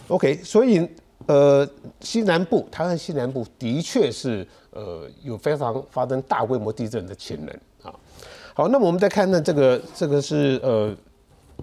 [0.07, 0.87] OK，所以
[1.25, 1.67] 呃，
[1.99, 7.53] 西南部台湾西南部的确是呃有非常发生大规模地震的潜能
[7.83, 7.93] 啊。
[8.53, 10.95] 好，那么我们再看呢这个这个是呃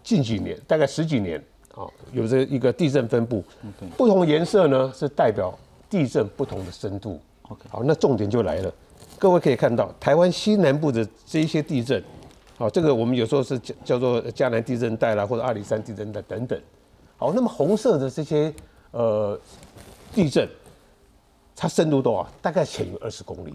[0.03, 1.42] 近几年大概十几年
[1.74, 3.42] 啊，有这一个地震分布，
[3.97, 5.57] 不同颜色呢是代表
[5.88, 7.18] 地震不同的深度。
[7.49, 8.74] OK，好，那重点就来了，
[9.18, 12.03] 各位可以看到台湾西南部的这一些地震，
[12.59, 16.61] 好，这个我们有时候是叫叫做江南地震带啦，或者阿里山地震带等等。
[17.25, 18.53] 好，那么红色的这些
[18.91, 19.41] 呃
[20.12, 20.47] 地震，
[21.57, 22.29] 它深度多少？
[22.43, 23.55] 大概浅于二十公里。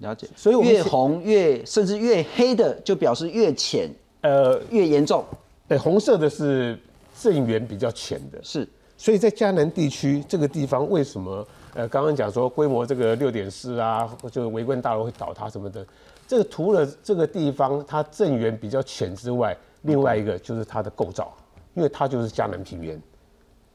[0.00, 3.88] 了解，所以越红越甚至越黑的，就表示越浅，
[4.20, 5.24] 呃，越严重。
[5.66, 6.78] 对，红色的是
[7.18, 8.38] 震源比较浅的。
[8.44, 8.68] 是，
[8.98, 15.82] 所以在迦南地区这个地方，为什么呃刚刚讲说规模这个六点四啊，就围观大楼会倒塌什么的？
[16.28, 21.32] 这个除了这个地方它震源比较浅之外，另外一个就是它的构造。
[21.76, 23.00] 因为它就是江南平原，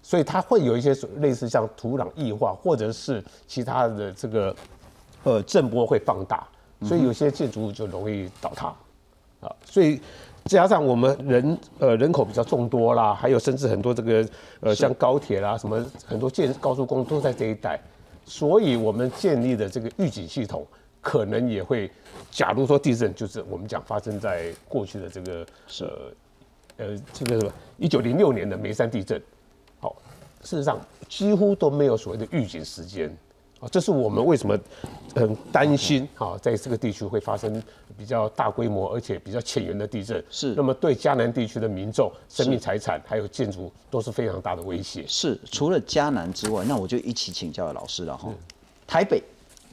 [0.01, 4.55] 所以它会有一些类似像土壤异化，或者是其他的这个
[5.23, 6.47] 呃震波会放大，
[6.81, 8.73] 所以有些建筑物就容易倒塌
[9.39, 9.55] 啊。
[9.63, 10.01] 所以
[10.45, 14.27] 加上我们人呃人口比较众多啦，还有甚至很多这个
[14.61, 17.79] 呃像高铁啦什么很多建高速公路都在这一带，
[18.25, 20.65] 所以我们建立的这个预警系统
[21.01, 21.87] 可能也会，
[22.31, 25.45] 假如说地震就是我们讲发生在过去的这个
[25.81, 26.11] 呃。
[26.77, 29.21] 呃，这个什么一九零六年的眉山地震，
[29.79, 29.95] 好，
[30.43, 33.09] 事实上几乎都没有所谓的预警时间，
[33.59, 34.57] 啊，这是我们为什么
[35.15, 37.61] 很担心啊，在这个地区会发生
[37.97, 40.23] 比较大规模而且比较浅源的地震。
[40.29, 45.05] 是，那么对迦南地区的民众生命财产还有建筑都是非常大的威胁。
[45.07, 48.33] 是，除了迦南之外，那我就一起请教老师了哈。
[48.87, 49.21] 台北，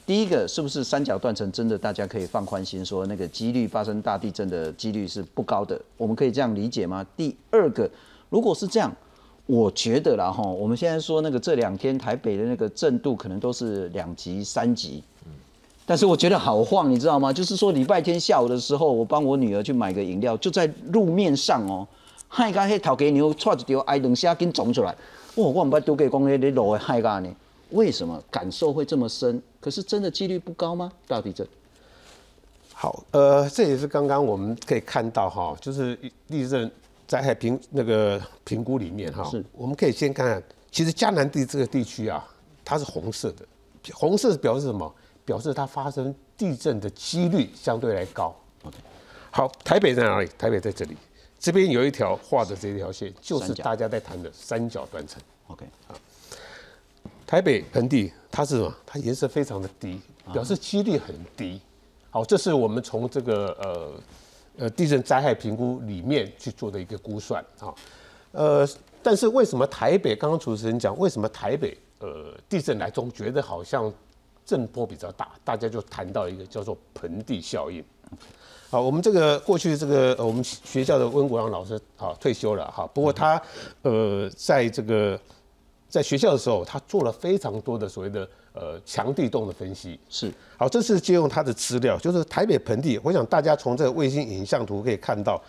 [0.09, 5.79] 第一个是不是三角断层真的大家可以放宽心，说那个几率发生大地震的几率是不高的？
[5.99, 7.05] 我们可以这样理解吗？
[7.15, 7.87] 第二个，
[8.31, 8.91] 如果是这样。
[9.45, 15.03] 我觉得啦哈，我们现在说那个这两天台北的那个震度可能都是两级、三级，
[15.85, 17.31] 但是我觉得好晃，你知道吗？
[17.31, 21.87] 就是说礼拜天下午的时候，我帮我女儿去买个饮料，就在路面上哦，
[22.29, 24.91] 海咖黑头给牛踹一条挨两下给肿出来，
[25.35, 25.47] 哇！
[25.47, 27.31] 我唔捌丢给讲那你路的海咖呢？
[27.71, 29.43] 为什么感受会这么深？
[29.61, 30.93] 可是真的几率不高吗？
[31.07, 31.47] 大地震？
[32.73, 35.99] 好，呃，这也是刚刚我们可以看到哈，就是
[36.29, 36.71] 地震。
[37.09, 42.23] 灾害评那个评估里面哈，是我们可以先看看，其实江南地这个地区啊，
[42.63, 43.47] 它是红色的，
[43.95, 44.95] 红色表示什么？
[45.25, 48.37] 表示它发生地震的几率相对来高。
[48.63, 48.77] OK，
[49.31, 50.29] 好，台北在哪里？
[50.37, 50.95] 台北在这里，
[51.39, 55.19] 这边有一条画的这条线，就是大家在谈的三角断层。
[55.47, 55.97] OK，啊，
[57.29, 58.75] 台北盆地它是什么？
[58.87, 60.01] 它颜色非常的低，
[60.33, 61.61] 表示几率很低。
[62.11, 63.93] 好，这是我们从这个呃。
[64.61, 67.73] 呃，地震灾害评估里面去做的一个估算啊，
[68.33, 68.69] 呃，
[69.05, 73.93] 但是为什么台北刚刚主持人讲，为什么台北呃地震来中觉得好像
[74.45, 77.85] 震波比较大，大家就谈到一个叫做盆地效应。
[78.69, 83.41] 好，我们这个过去这个我们学校的温国良老师啊退休了哈，不过他
[83.83, 85.17] 呃在这个
[85.89, 88.29] 在学校的时候，他做了非常多的所谓的。
[88.55, 92.99] 呃，强地动的分析是好，这是借用他的资料，就是台北盆地。
[93.05, 95.41] 我想大家从这个卫星影像图可以看到，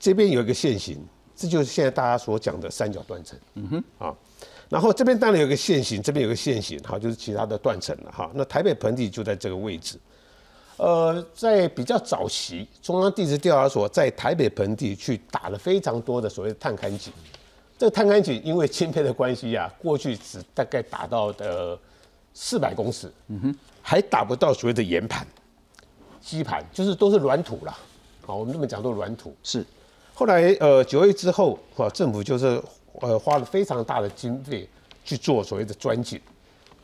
[0.00, 0.98] 这边有一个线形，
[1.36, 3.38] 这就是现在大家所讲的三角断层。
[3.54, 4.12] 嗯哼，啊，
[4.68, 8.28] 然后这边当然有个线形，这边有个线形，好，就是其他的断层了哈。
[8.34, 9.96] 那台北盆地就在这个位置。
[10.76, 17.12] 呃，在比较早期，中央地质调查所在台北盆地去打了非常多的所谓的探勘井。
[17.80, 21.78] 这个探勘井因为钦佩的关系啊，过去只大概打到的。
[22.32, 25.26] 四百公尺，嗯哼，还打不到所谓的岩盘、
[26.20, 27.76] 基盘，就是都是软土啦。
[28.24, 29.34] 好，我们这么讲都是软土。
[29.42, 29.66] 是，
[30.14, 32.62] 后来呃九月之后，啊政府就是
[33.00, 34.66] 呃花了非常大的经费
[35.04, 36.20] 去做所谓的钻井，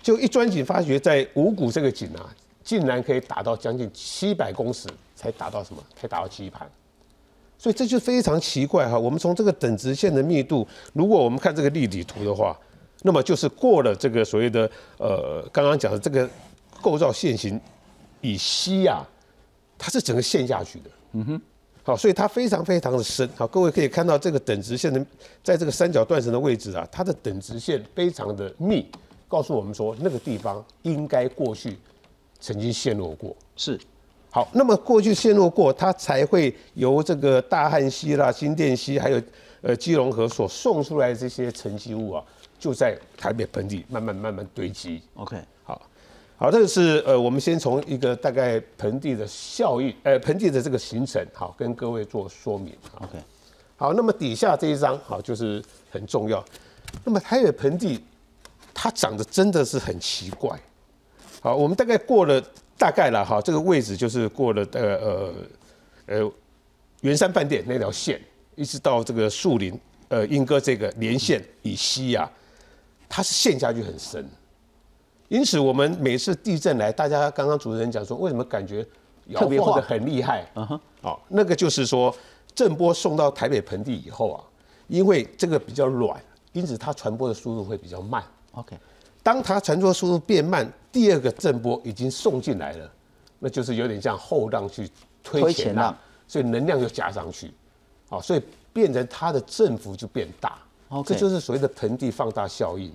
[0.02, 2.34] 就一钻井发觉，在五股这个井啊，
[2.64, 5.80] 竟然可以打到将近七百公尺才打到什么？
[5.94, 6.68] 才打到基盘。
[7.58, 8.98] 所以这就非常奇怪哈。
[8.98, 12.56] 我们从这个等值线的密度，如果我们看这个立体图的话。
[13.02, 16.28] 那么就是过了这个所谓的呃，刚刚讲的这个
[16.80, 17.60] 构造线型
[18.22, 19.06] 以西啊，
[19.78, 20.90] 它是整个陷下去的。
[21.12, 21.40] 嗯哼，
[21.84, 23.28] 好，所以它非常非常的深。
[23.36, 25.06] 好，各位可以看到这个等值线的，
[25.44, 28.84] 在这个三角断层的位置啊，它的等值线非常的密，
[29.28, 31.78] 告诉我们说那个地方应该过去
[32.40, 33.36] 曾经陷落过。
[33.56, 33.78] 是，
[34.36, 39.22] 好，那么过去陷落过，它才会由这个大汉溪啦、新店溪还有
[39.62, 42.22] 呃基隆河所送出来的这些沉积物啊。
[42.58, 45.00] 就在台北盆地慢慢慢慢堆积。
[45.14, 45.80] OK，好，
[46.36, 52.76] 好，这个是呃，我们先从一个大概盆地的效应，呃，盆地的这个形成，好，跟各位做说明。
[53.00, 53.18] OK，
[53.78, 56.44] 好，那么底下这一张，好，就是很重要。
[57.06, 58.04] 那么台北盆地，
[58.74, 60.60] 它长得真的是很奇怪。
[61.40, 62.42] 好，我们大概过了
[62.78, 65.34] 大概了哈，这个位置就是过了呃呃
[66.06, 66.32] 呃
[67.00, 68.20] 圆山饭店那条线，
[68.54, 72.30] 一直到这个树林呃莺歌这个连线以西呀。
[73.08, 74.28] 它是陷下去很深，
[75.28, 78.84] 因此我们每次地震来，大家刚刚主持人讲说，为什么感觉
[79.26, 80.44] 摇晃的很厉害？
[80.56, 82.12] 嗯哼，哦，那个就是说
[82.52, 84.42] 震波送到台北盆地以后啊，
[84.88, 86.20] 因为这个比较软，
[86.52, 88.24] 因此它传播的速度会比较慢。
[88.50, 88.76] OK，
[89.22, 92.90] 当它传播速度变慢，第二个震波已经送进来了，
[93.38, 94.88] 那就是有点像后浪去
[95.22, 95.94] 推前浪，
[96.26, 97.52] 所以能量就加上去，
[98.08, 98.42] 好，所以
[98.72, 100.58] 变成它的振幅就变大。
[101.04, 102.90] 这就是所谓的盆地放大效应，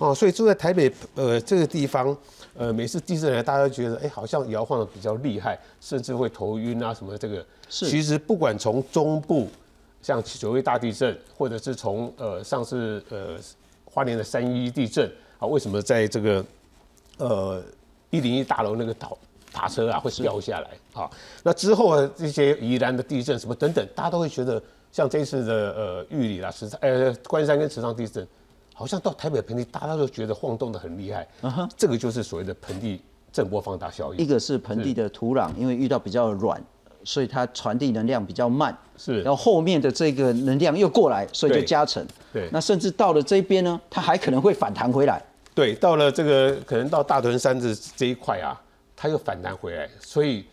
[0.00, 2.16] 哦，所以住在台北呃这个地方，
[2.56, 7.46] 呃每次地震来，大家都觉得哎好像摇晃的比较厉害，甚至会头晕啊什么这个。
[7.68, 7.88] 是。
[7.88, 9.46] 其实不管从中部，
[10.02, 13.36] 像九月大地震，或者是从呃上次呃
[13.84, 15.08] 花莲的三一地震
[15.38, 16.44] 啊，为什么在这个
[17.18, 17.62] 呃
[18.10, 19.16] 一零一大楼那个倒
[19.52, 21.10] 塔车啊会掉下来啊？
[21.42, 24.62] 那之后啊这些宜兰的地震什么等等，大家都会觉得。
[24.92, 28.26] 像这次的呃玉里啦、池上呃关山跟池上地震，
[28.74, 31.24] 好像到台北盆地，大家都觉得晃动的很厉害。
[31.42, 33.00] 嗯哼，这个就是所谓的盆地
[33.32, 34.18] 震波放大效应。
[34.18, 36.60] 一个是盆地的土壤，因为遇到比较软，
[37.04, 38.76] 所以它传递能量比较慢。
[38.96, 42.04] 是，然后后面的这个能量又过来，所以就加成。
[42.32, 42.48] 对。
[42.50, 45.22] 那甚至到了这边呢，它还可能会反弹回来。
[45.54, 48.60] 对，到了这个可能到大屯山这这一块啊，
[48.96, 50.44] 它又反弹回来，所以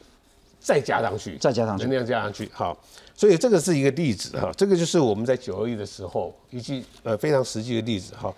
[0.60, 2.78] 再加上去，再加上去能量加上去，好，
[3.16, 8.34] 所以这个是一个例子哈，这个就是我们在九二一的时候以及呃非常实际的例子哈。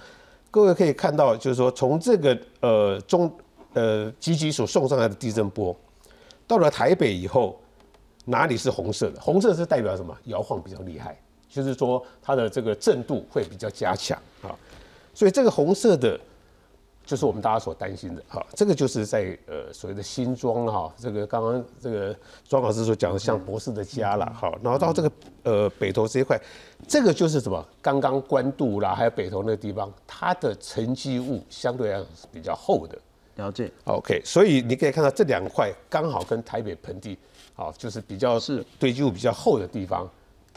[0.52, 3.32] 各位可以看到，就是说从这个呃中
[3.74, 5.76] 呃积极所送上来的地震波，
[6.48, 7.60] 到了台北以后，
[8.26, 9.22] 哪里是红色的？
[9.22, 10.16] 红色是代表什么？
[10.26, 11.16] 摇晃比较厉害，
[11.48, 14.50] 就是说它的这个震度会比较加强啊。
[15.14, 16.20] 所以这个红色的，
[17.10, 18.46] 就是我们大家所担心的哈。
[18.54, 22.16] 这个就是在呃所谓的新庄哈，这个刚刚这个
[22.48, 24.54] 庄老师所讲的像博士的家了哈。
[24.62, 26.40] 然后到这个呃北投这一块，
[26.88, 27.68] 这个就是什么？
[27.82, 32.96] 刚刚关渡啦，还有北投那个地方，它的沉积物相对来讲是比较厚的。
[33.38, 33.72] 了解。
[33.86, 37.18] OK，所以你可以看到这两块刚好跟台北盆地，
[37.56, 40.08] 好，就是比较是堆积物比较厚的地方，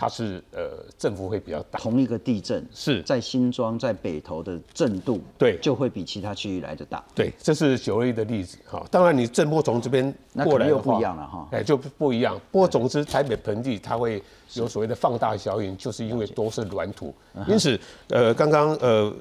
[0.02, 1.78] 它是呃振幅会比较大。
[1.78, 7.04] 同一个地震是在新庄在北投的震度，对，就会比其他区域来的大。
[7.14, 8.84] 对，这是九二一的例子哈。
[8.90, 11.46] 当然，你震波从这边过来又不一样了哈。
[11.52, 12.36] 哎，就不一样。
[12.50, 14.20] 不过总之，台北盆地它会
[14.54, 17.78] 有所谓的放大效应，就是因为都是软土，嗯因此
[18.08, 19.14] 呃，刚刚呃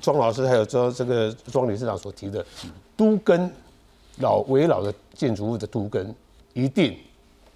[0.00, 2.44] 庄老师还有说这个庄理事长所提的，
[2.96, 3.48] 都跟
[4.18, 6.12] 老围绕的建筑物的都跟
[6.54, 6.96] 一定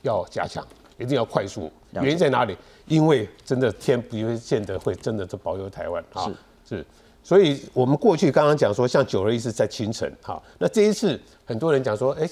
[0.02, 0.64] 要加强，
[0.96, 1.68] 一定要快速。
[1.92, 2.56] 原因在哪里？
[2.86, 6.24] 因为真的天不会见得会真的就保佑台湾啊。
[6.66, 6.86] 是是，
[7.22, 12.28] 所以我们过去刚刚讲说，像九二一是在清晨，哈，那这一次很多人讲说，哎、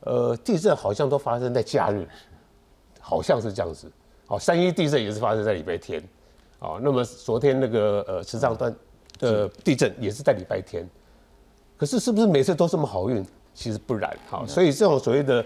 [0.00, 2.06] 呃，地震好像都发生在假日，
[3.00, 3.90] 好像是这样子。
[4.26, 6.02] 好，三一地震也是发生在礼拜天，
[6.58, 8.74] 好，那么昨天那个呃池上端
[9.18, 10.88] 的地震也是在礼拜天，
[11.76, 13.24] 可是是不是每次都这么好运？
[13.56, 15.44] 其实不然，好，所以这种所谓的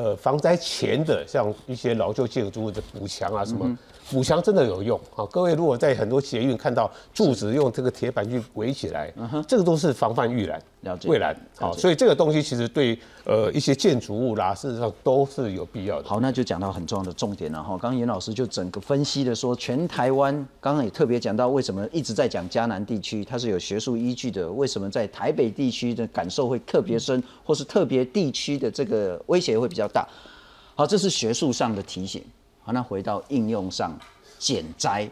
[0.00, 3.76] 呃防灾前的像一些老旧建筑物的补墙啊什么。
[4.10, 5.24] 补强真的有用啊！
[5.26, 9.12] 各位如果在很多捷运看到柱子用这个铁板去围起来，
[9.46, 11.34] 这个都是防范预览、了解未然。
[11.56, 16.08] 好，所以这个东西其实对呃一些建筑物啦，事实上都是有必要的。
[16.08, 17.70] 好，那就讲到很重要的重点了哈。
[17.78, 24.50] 刚刚严老师就整个分析的说，全台湾刚刚也特别讲到，为什么一直在讲迦南地区，它是有学术依据的。
[24.50, 30.04] 为什么在台北地区的感受会特别深，或是特别地区的这个威胁会比较大？
[30.74, 32.24] 好，这是学术上的提醒。
[32.72, 33.96] 那回到应用上，
[34.38, 35.08] 减灾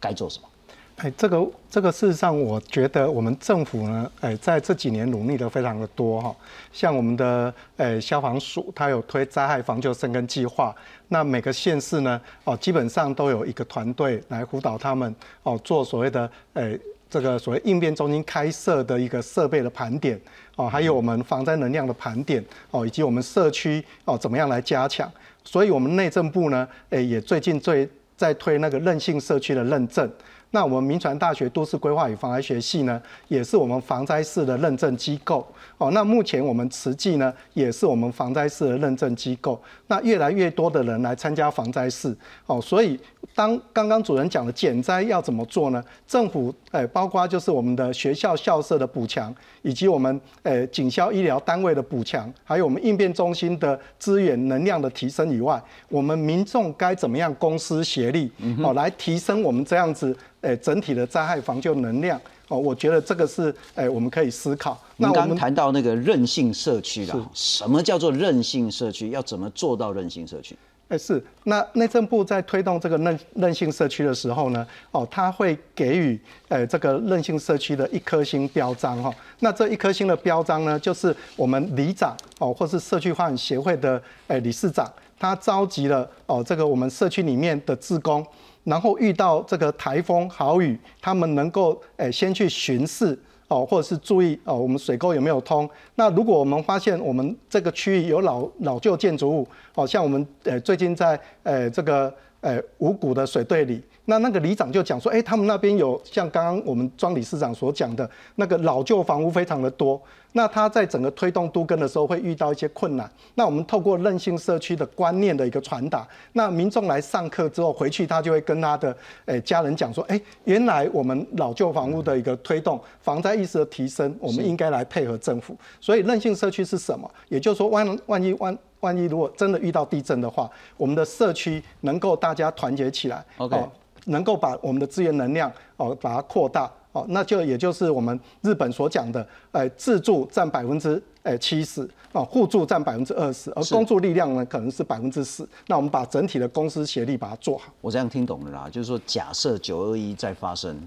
[0.00, 0.48] 该做什么？
[0.96, 6.32] 哎，这个这个事实上，我觉得我们政府呢，哎，在这几年努力的非常的多哈。
[6.72, 10.72] 像我们的哎消防署，它有推灾害防救生根计划，
[11.08, 16.78] 那每个县市呢，哦，基本上都有一个团队来辅导他们哦，做所谓的哎
[17.14, 20.20] 这个所谓应变中心开设的一个设备的盘点
[20.56, 25.08] 哦，还有我们防灾能量的盘点哦，以及我们社区哦怎么样来加强。
[25.44, 30.10] 所以，我们内政部呢，诶，也最近最在推那个韧性社区的认证。
[30.54, 35.44] 那我们民传大学都市规划与防灾学系呢，也是我们防灾室的认证机构。
[35.78, 39.60] 哦，那目前我们慈济呢，也是我们防灾室的认证机构。
[39.88, 42.96] 那越来越多的人来参加防灾室，哦，所以
[43.34, 45.82] 当刚刚主任讲的减灾要怎么做呢？
[46.06, 58.30] 政府诶，包括就是我们的学校校舍的补强，以及我们诶警消医疗单位的补强，还有我们应变中心的资源能量的提升以外，我们民众该怎么样公私协力
[58.62, 62.58] 哦，来提升我们这样子诶整体的灾害防救能量哦？
[62.58, 64.80] 我觉得这个是诶我们可以思考。
[64.98, 69.10] 那我们谈到那个韧性社区了，什么叫做韧性社区？
[69.10, 70.56] 要怎么做到韧性社区？
[70.88, 71.22] 哎，是。
[71.44, 84.86] 那内政部在推动这个韧韧性社区的时候呢，哦，他会给予诶这个韧性社区的一颗星标章哈、那这一颗星的标章呢，就是我们里长哦，或是社区发展协会的诶理事长，
[85.18, 88.24] 他召集了哦这个我们社区里面的志工，
[88.64, 93.16] 然后遇到这个台风豪雨，他们能够诶先去巡视。
[93.48, 95.68] 哦，或者是注意哦，我们水沟有没有通？
[95.96, 110.00] 那如果我们发现我们这个区域有老老旧建筑物，哦，像我们呃最近在呃这个呃五谷的水队里，那那个里长就讲说，哎，他们那边有像刚刚我们庄理事长所讲的那个老旧房屋非常的多，
[110.32, 113.10] 那他在整个推动都更的时候会遇到一些困难。
[113.34, 118.94] 那我们透过韧性社区的观念的一个传达，那民众来上课之后回去，他就会跟他的
[119.24, 125.56] 诶家人讲说，哎，原来我们老旧房屋的一个推动，防灾意识的提升，我们应该来配合政府。
[125.80, 127.10] 所以韧性社区是什么？
[127.30, 128.56] 也就是说，万万一万。
[128.80, 130.46] 万一如果真的遇到地震的话，
[130.76, 133.72] 我们的社区能够大家团结起来 OK 哦，
[134.06, 145.46] 能够把我们的资源能量哦把它扩大哦，那就也就是我们日本所讲的，呃，自助占百分之呃七十哦，互助占百分之二十，而是公助力量呢可能是百分之十。
[145.66, 147.72] 那我们把整体的公司协力把它做好。
[147.80, 150.78] 我这样听懂了啦，就是说，假设九二一再发生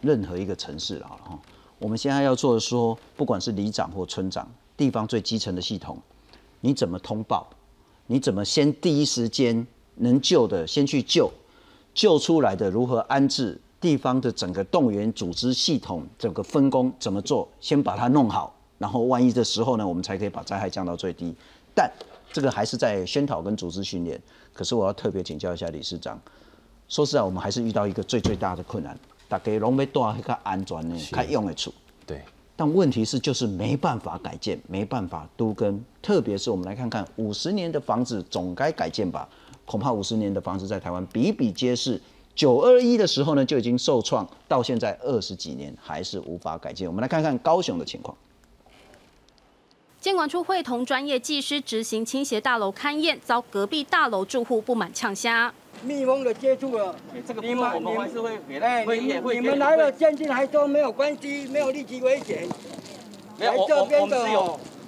[0.00, 1.38] 任何一个城市了哈，
[1.78, 5.96] 我们现在要做的说，不管是里长或村长，地方最基层的系统，
[6.60, 7.48] 你怎么通报？
[8.08, 9.64] 你怎么先第一时间
[9.94, 11.30] 能救的先去救，
[11.94, 13.60] 救出来的如何安置？
[13.80, 17.48] 地方的整个动员组织系统，整个分工怎么做？
[17.60, 21.34] 先把它弄好，然后万一的时候呢，我们才可以把灾害降到最低。
[21.74, 21.90] 但
[22.32, 24.22] 这个还是在宣导跟组织训练。
[24.52, 26.16] 可是我要特别请教一下理事长，
[26.86, 28.96] 说实在，我们还是遇到一个最最大的困难，
[29.28, 31.74] 大家拢要带一个安全的、较用的处。
[32.06, 32.22] 对。
[32.54, 35.84] 但问题是，就是没办法改建，没办法都跟。
[36.00, 39.28] 特别是我们来看看，五十年的房子总该改建吧？
[39.64, 42.00] 恐怕五十年的房子在台湾比比皆是。
[42.34, 46.88] 九二一的时候呢，就已经受创，到现在二十几年还是无法改建。
[46.88, 48.16] 我们来看看高雄的情况。
[50.00, 55.52] 监管处会同专业技师执行倾斜大楼勘验，遭隔壁大楼住户不满呛虾。
[55.82, 56.96] 蜜蜂的接触了，
[57.28, 58.58] 这个部分我们还是会给，
[59.20, 59.38] 会。
[59.38, 62.48] 你们来了鉴定还说没有关系，没有立即危险。
[63.40, 64.26] 来这边的。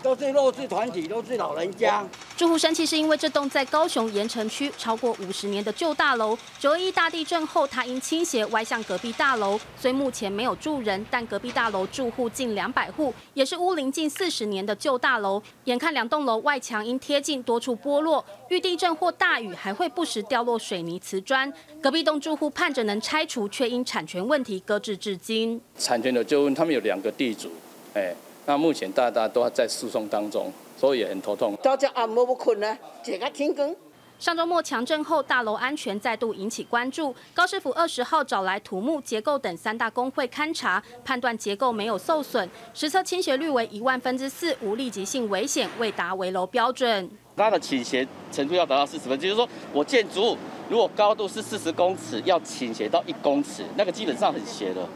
[0.05, 2.05] 都是弱势团体，都是老人家。
[2.37, 15.43] 住户生气是因为这栋在高雄盐城区超过五十年的旧大楼，九一大地震后，它因倾斜歪向隔壁大楼，虽目前没有住人，但隔壁大楼住户近两百户，也是屋龄近四十年的旧大楼。
[15.65, 21.51] 眼看两栋楼外墙因贴近多处剥落，遇地震或大雨还会不时掉落水泥瓷砖。
[21.81, 25.59] 隔壁栋住户盼着能拆除，却因产权问题搁置至今。
[25.79, 27.51] 产权的纠纷，他们有两个地主，
[27.95, 28.15] 哎。
[28.47, 31.57] 那目前大家都在诉讼当中，所以也很头痛。
[31.63, 33.75] 大家按摩不困呢，这个停工。
[34.19, 37.15] 上周末强震后，大楼安全再度引起关注。
[37.35, 47.11] 高师傅二十号找来土木、结构等三大工会勘查，判断结构没有受损，实测倾斜率为一万分之四，无立即性危险，未达围楼标准。
[47.37, 50.39] 它的倾斜程度要达到四十分，就是说我建筑物
[50.71, 54.87] 如果高度是四十公尺，要倾斜到一公尺，那个基本上很斜的。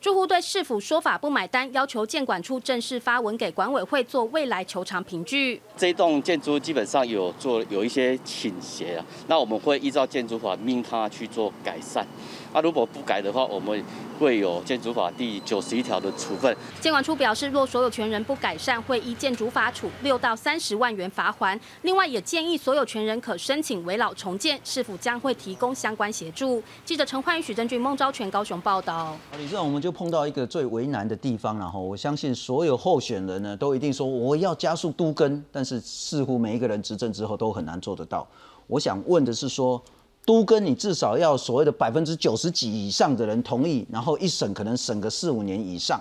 [0.00, 5.60] 住户对市府说法不买单，要求建管处正式发文给管委会做未来球场评据。
[5.76, 12.06] 这栋建筑基本上有做有一些倾斜啊，那我们会依照建筑法命他去做改善。
[12.52, 13.84] 啊，如果不改的话，我们
[14.18, 16.56] 会有建筑法第九十一条的处分。
[16.80, 21.58] 监管处表示，若所有权人不改善，会依建筑法处六到三十万元罚款。
[21.82, 26.62] 另外，也建议所有权人可申请围老重建，是否将会提供相关协助？
[26.86, 29.14] 记者陈焕宇、许正俊、孟昭全高雄报道。
[29.36, 38.26] 李正，我们就碰到一个最为难的地方，然后我相信所有候选人呢，都一定说我要加速都更，但是似乎每一个人执政之后都很难做得到。
[38.66, 39.80] 我想问的是说。
[40.28, 45.98] 都跟你至少要所谓的百分之九十几以上的人同意，然后一审可能审个四五年以上，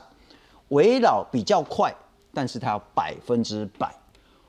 [0.68, 1.96] 围绕比较快，
[2.34, 3.90] 但是它要百分之百。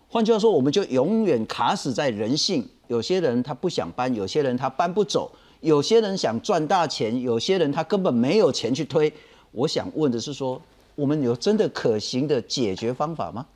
[0.08, 2.68] 换句话说，我们就永远卡死在人性。
[2.88, 9.12] 有些人他不想搬，有些人他搬不走，有些人想赚大钱，有些人他根本没有钱去推。
[9.52, 10.60] 我想问的是说，
[10.96, 13.46] 我们有真的可行的解决方法吗？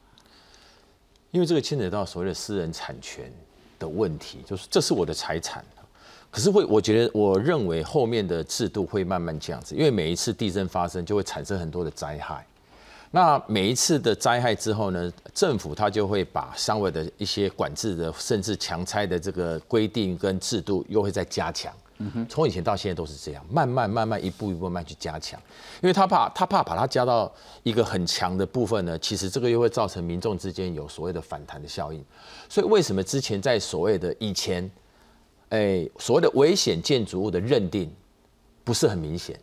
[1.32, 3.28] 因为这个牵扯到所谓的私人产权
[3.80, 5.64] 的问题，就是这是我的财产。
[6.32, 12.42] 可是会，我觉得，我认为后面的制度会慢慢这样子，因为每一次地震发生就会产生很多的灾害。
[13.10, 21.70] 那每一次的灾害之后呢，政府他就会把商委的一些管制的，甚至强拆的这个规定跟制度又会再加强。
[21.98, 25.38] 嗯哼，从以前到现在都是这样，慢慢慢慢一步一步慢慢去加强，
[25.82, 27.30] 因为他怕他怕把它加到
[27.62, 32.02] 一个很强的部分呢，其实这个又会造成民众之间有所谓的反弹的效应。
[32.48, 34.70] 所以为什么之前在所谓的以前？
[35.53, 37.92] 哎，所谓的危险建筑物的认定
[38.64, 39.38] 不是很明显，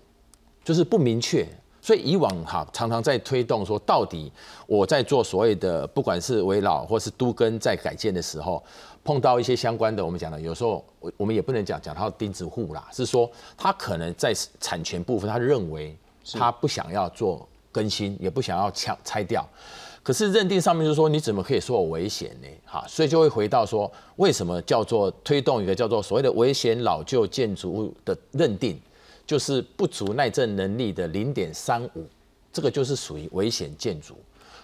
[0.63, 1.47] 就是不明确。
[1.81, 4.31] 所以以往哈常常在推动说，到底
[4.65, 8.61] 我在做所谓的不管是围老或是都跟在改建的时候，
[9.03, 15.95] 碰到一些相关的，我们讲的有时候我我们也不能讲讲到钉子户啦，是说他可能在产权部分，他认为
[16.33, 19.47] 他不想要做更新，也不想要拆拆掉。
[20.09, 22.47] 可是认定上面就是说你怎么可以说我危险呢？
[22.65, 28.81] 哈，所以就会回到说为什么叫做推动一个叫做所谓的危险老旧建筑物的认定，
[29.27, 32.07] 就是不足耐震能力的零点三五，
[32.51, 34.15] 这个就是属于危险建筑。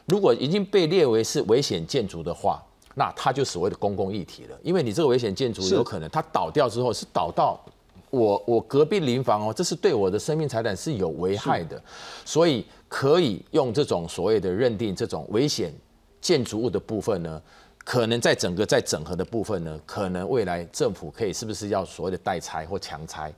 [0.08, 2.60] 如果已经被列为是危险建筑的话，
[2.96, 4.58] 那它就所谓的公共议题了。
[4.64, 7.64] 因为你这个危险建筑有可能它倒掉之后是倒到
[8.10, 11.80] 我我隔壁邻房哦，这是对我的生命财产是有危害的，
[12.26, 12.66] 所以。
[12.96, 15.74] 可以用这种所谓的认定这种危险
[16.22, 17.42] 建筑物的部分呢，
[17.84, 23.34] 可能在整个在整合的部分呢，可能未来政府可以是不是要所谓的代拆或强拆，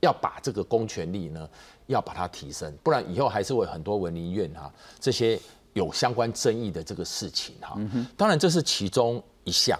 [0.00, 1.48] 要把这个公权力呢，
[1.86, 5.38] 要把它提升，不然以后还是会很多文林院哈这些
[5.74, 7.78] 有相关争议的这个事情哈。
[8.16, 9.78] 当然这是其中一项。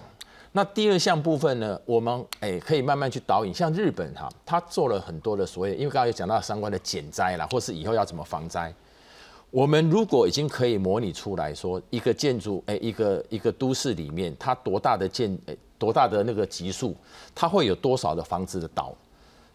[0.53, 8.73] 那第二项部分呢，我们诶可以慢慢去导引，像日本哈，他做了很多的所谓，因为刚刚有讲到相关的减灾啦，或是以后要怎么防灾。
[9.49, 16.93] 我们如果已经可以模拟出来说，一个建筑，哎，一个一个都市里面，它多大的建，哎，多大的那个级数，
[17.33, 18.93] 它会有多少的房子的倒，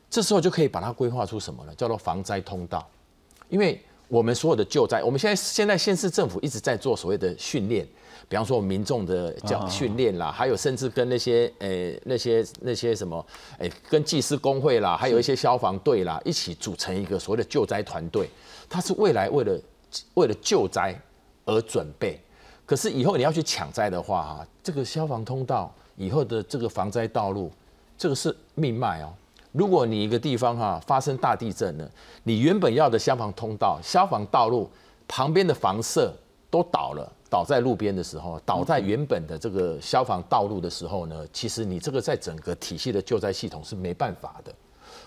[0.08, 1.74] 这时候就可以把它规划出什么呢？
[1.74, 2.88] 叫做防灾通道。
[3.50, 3.78] 因为
[4.08, 7.86] 我们所有的救灾，我们现在现在县市政府一直在做所谓的训练，
[8.30, 13.24] 比方说民众的教训练啦，还有甚至跟那些诶那些那些什么
[13.58, 18.30] 哎跟技师工会啦，还有一些消防队啦，一起组成一个所谓的救灾团队，
[18.70, 19.60] 它是未来为了。
[20.14, 20.94] 为了救灾
[21.44, 22.20] 而准备，
[22.64, 27.50] 可是以后你要去抢灾的话，哈，这个消防通道以后的这个防灾道路，
[27.98, 29.12] 这个是命脉哦。
[29.52, 31.90] 如果你一个地方哈发生大地震了，
[32.22, 34.70] 你原本要的消防通道、消防道路
[35.06, 36.14] 旁边的房舍
[36.48, 44.54] 都倒了，倒在路边的时候，倒在原本的这个消防道路的时候呢，其实你这个在整个体系的救灾系统是没办法的。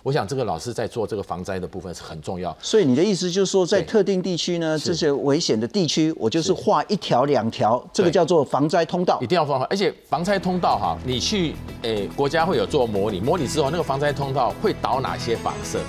[0.06, 9.64] 我想这个老师在做这个防灾的部分是很重要，所以你的意思就是说，在特定地区呢，这些危险的地区，我就是画一条两条，这个叫做防灾通道，一定要防。
[9.64, 15.80] 而且防灾通道哈，你去诶国家会有做模拟，模拟之后那个防灾通道会导哪些反射，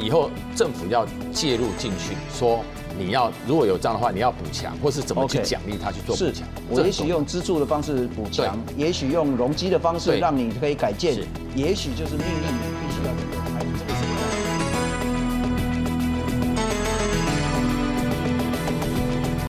[0.00, 2.60] 以后政府要介入进去，说
[2.98, 6.46] 你要如果有这样的话，你要补强，或是怎么去奖励他去做补强。
[6.68, 11.16] 我也许用资助的方式补强，也许用容积的方式让你可以改建，
[11.54, 14.35] 也许就是命令你必须要。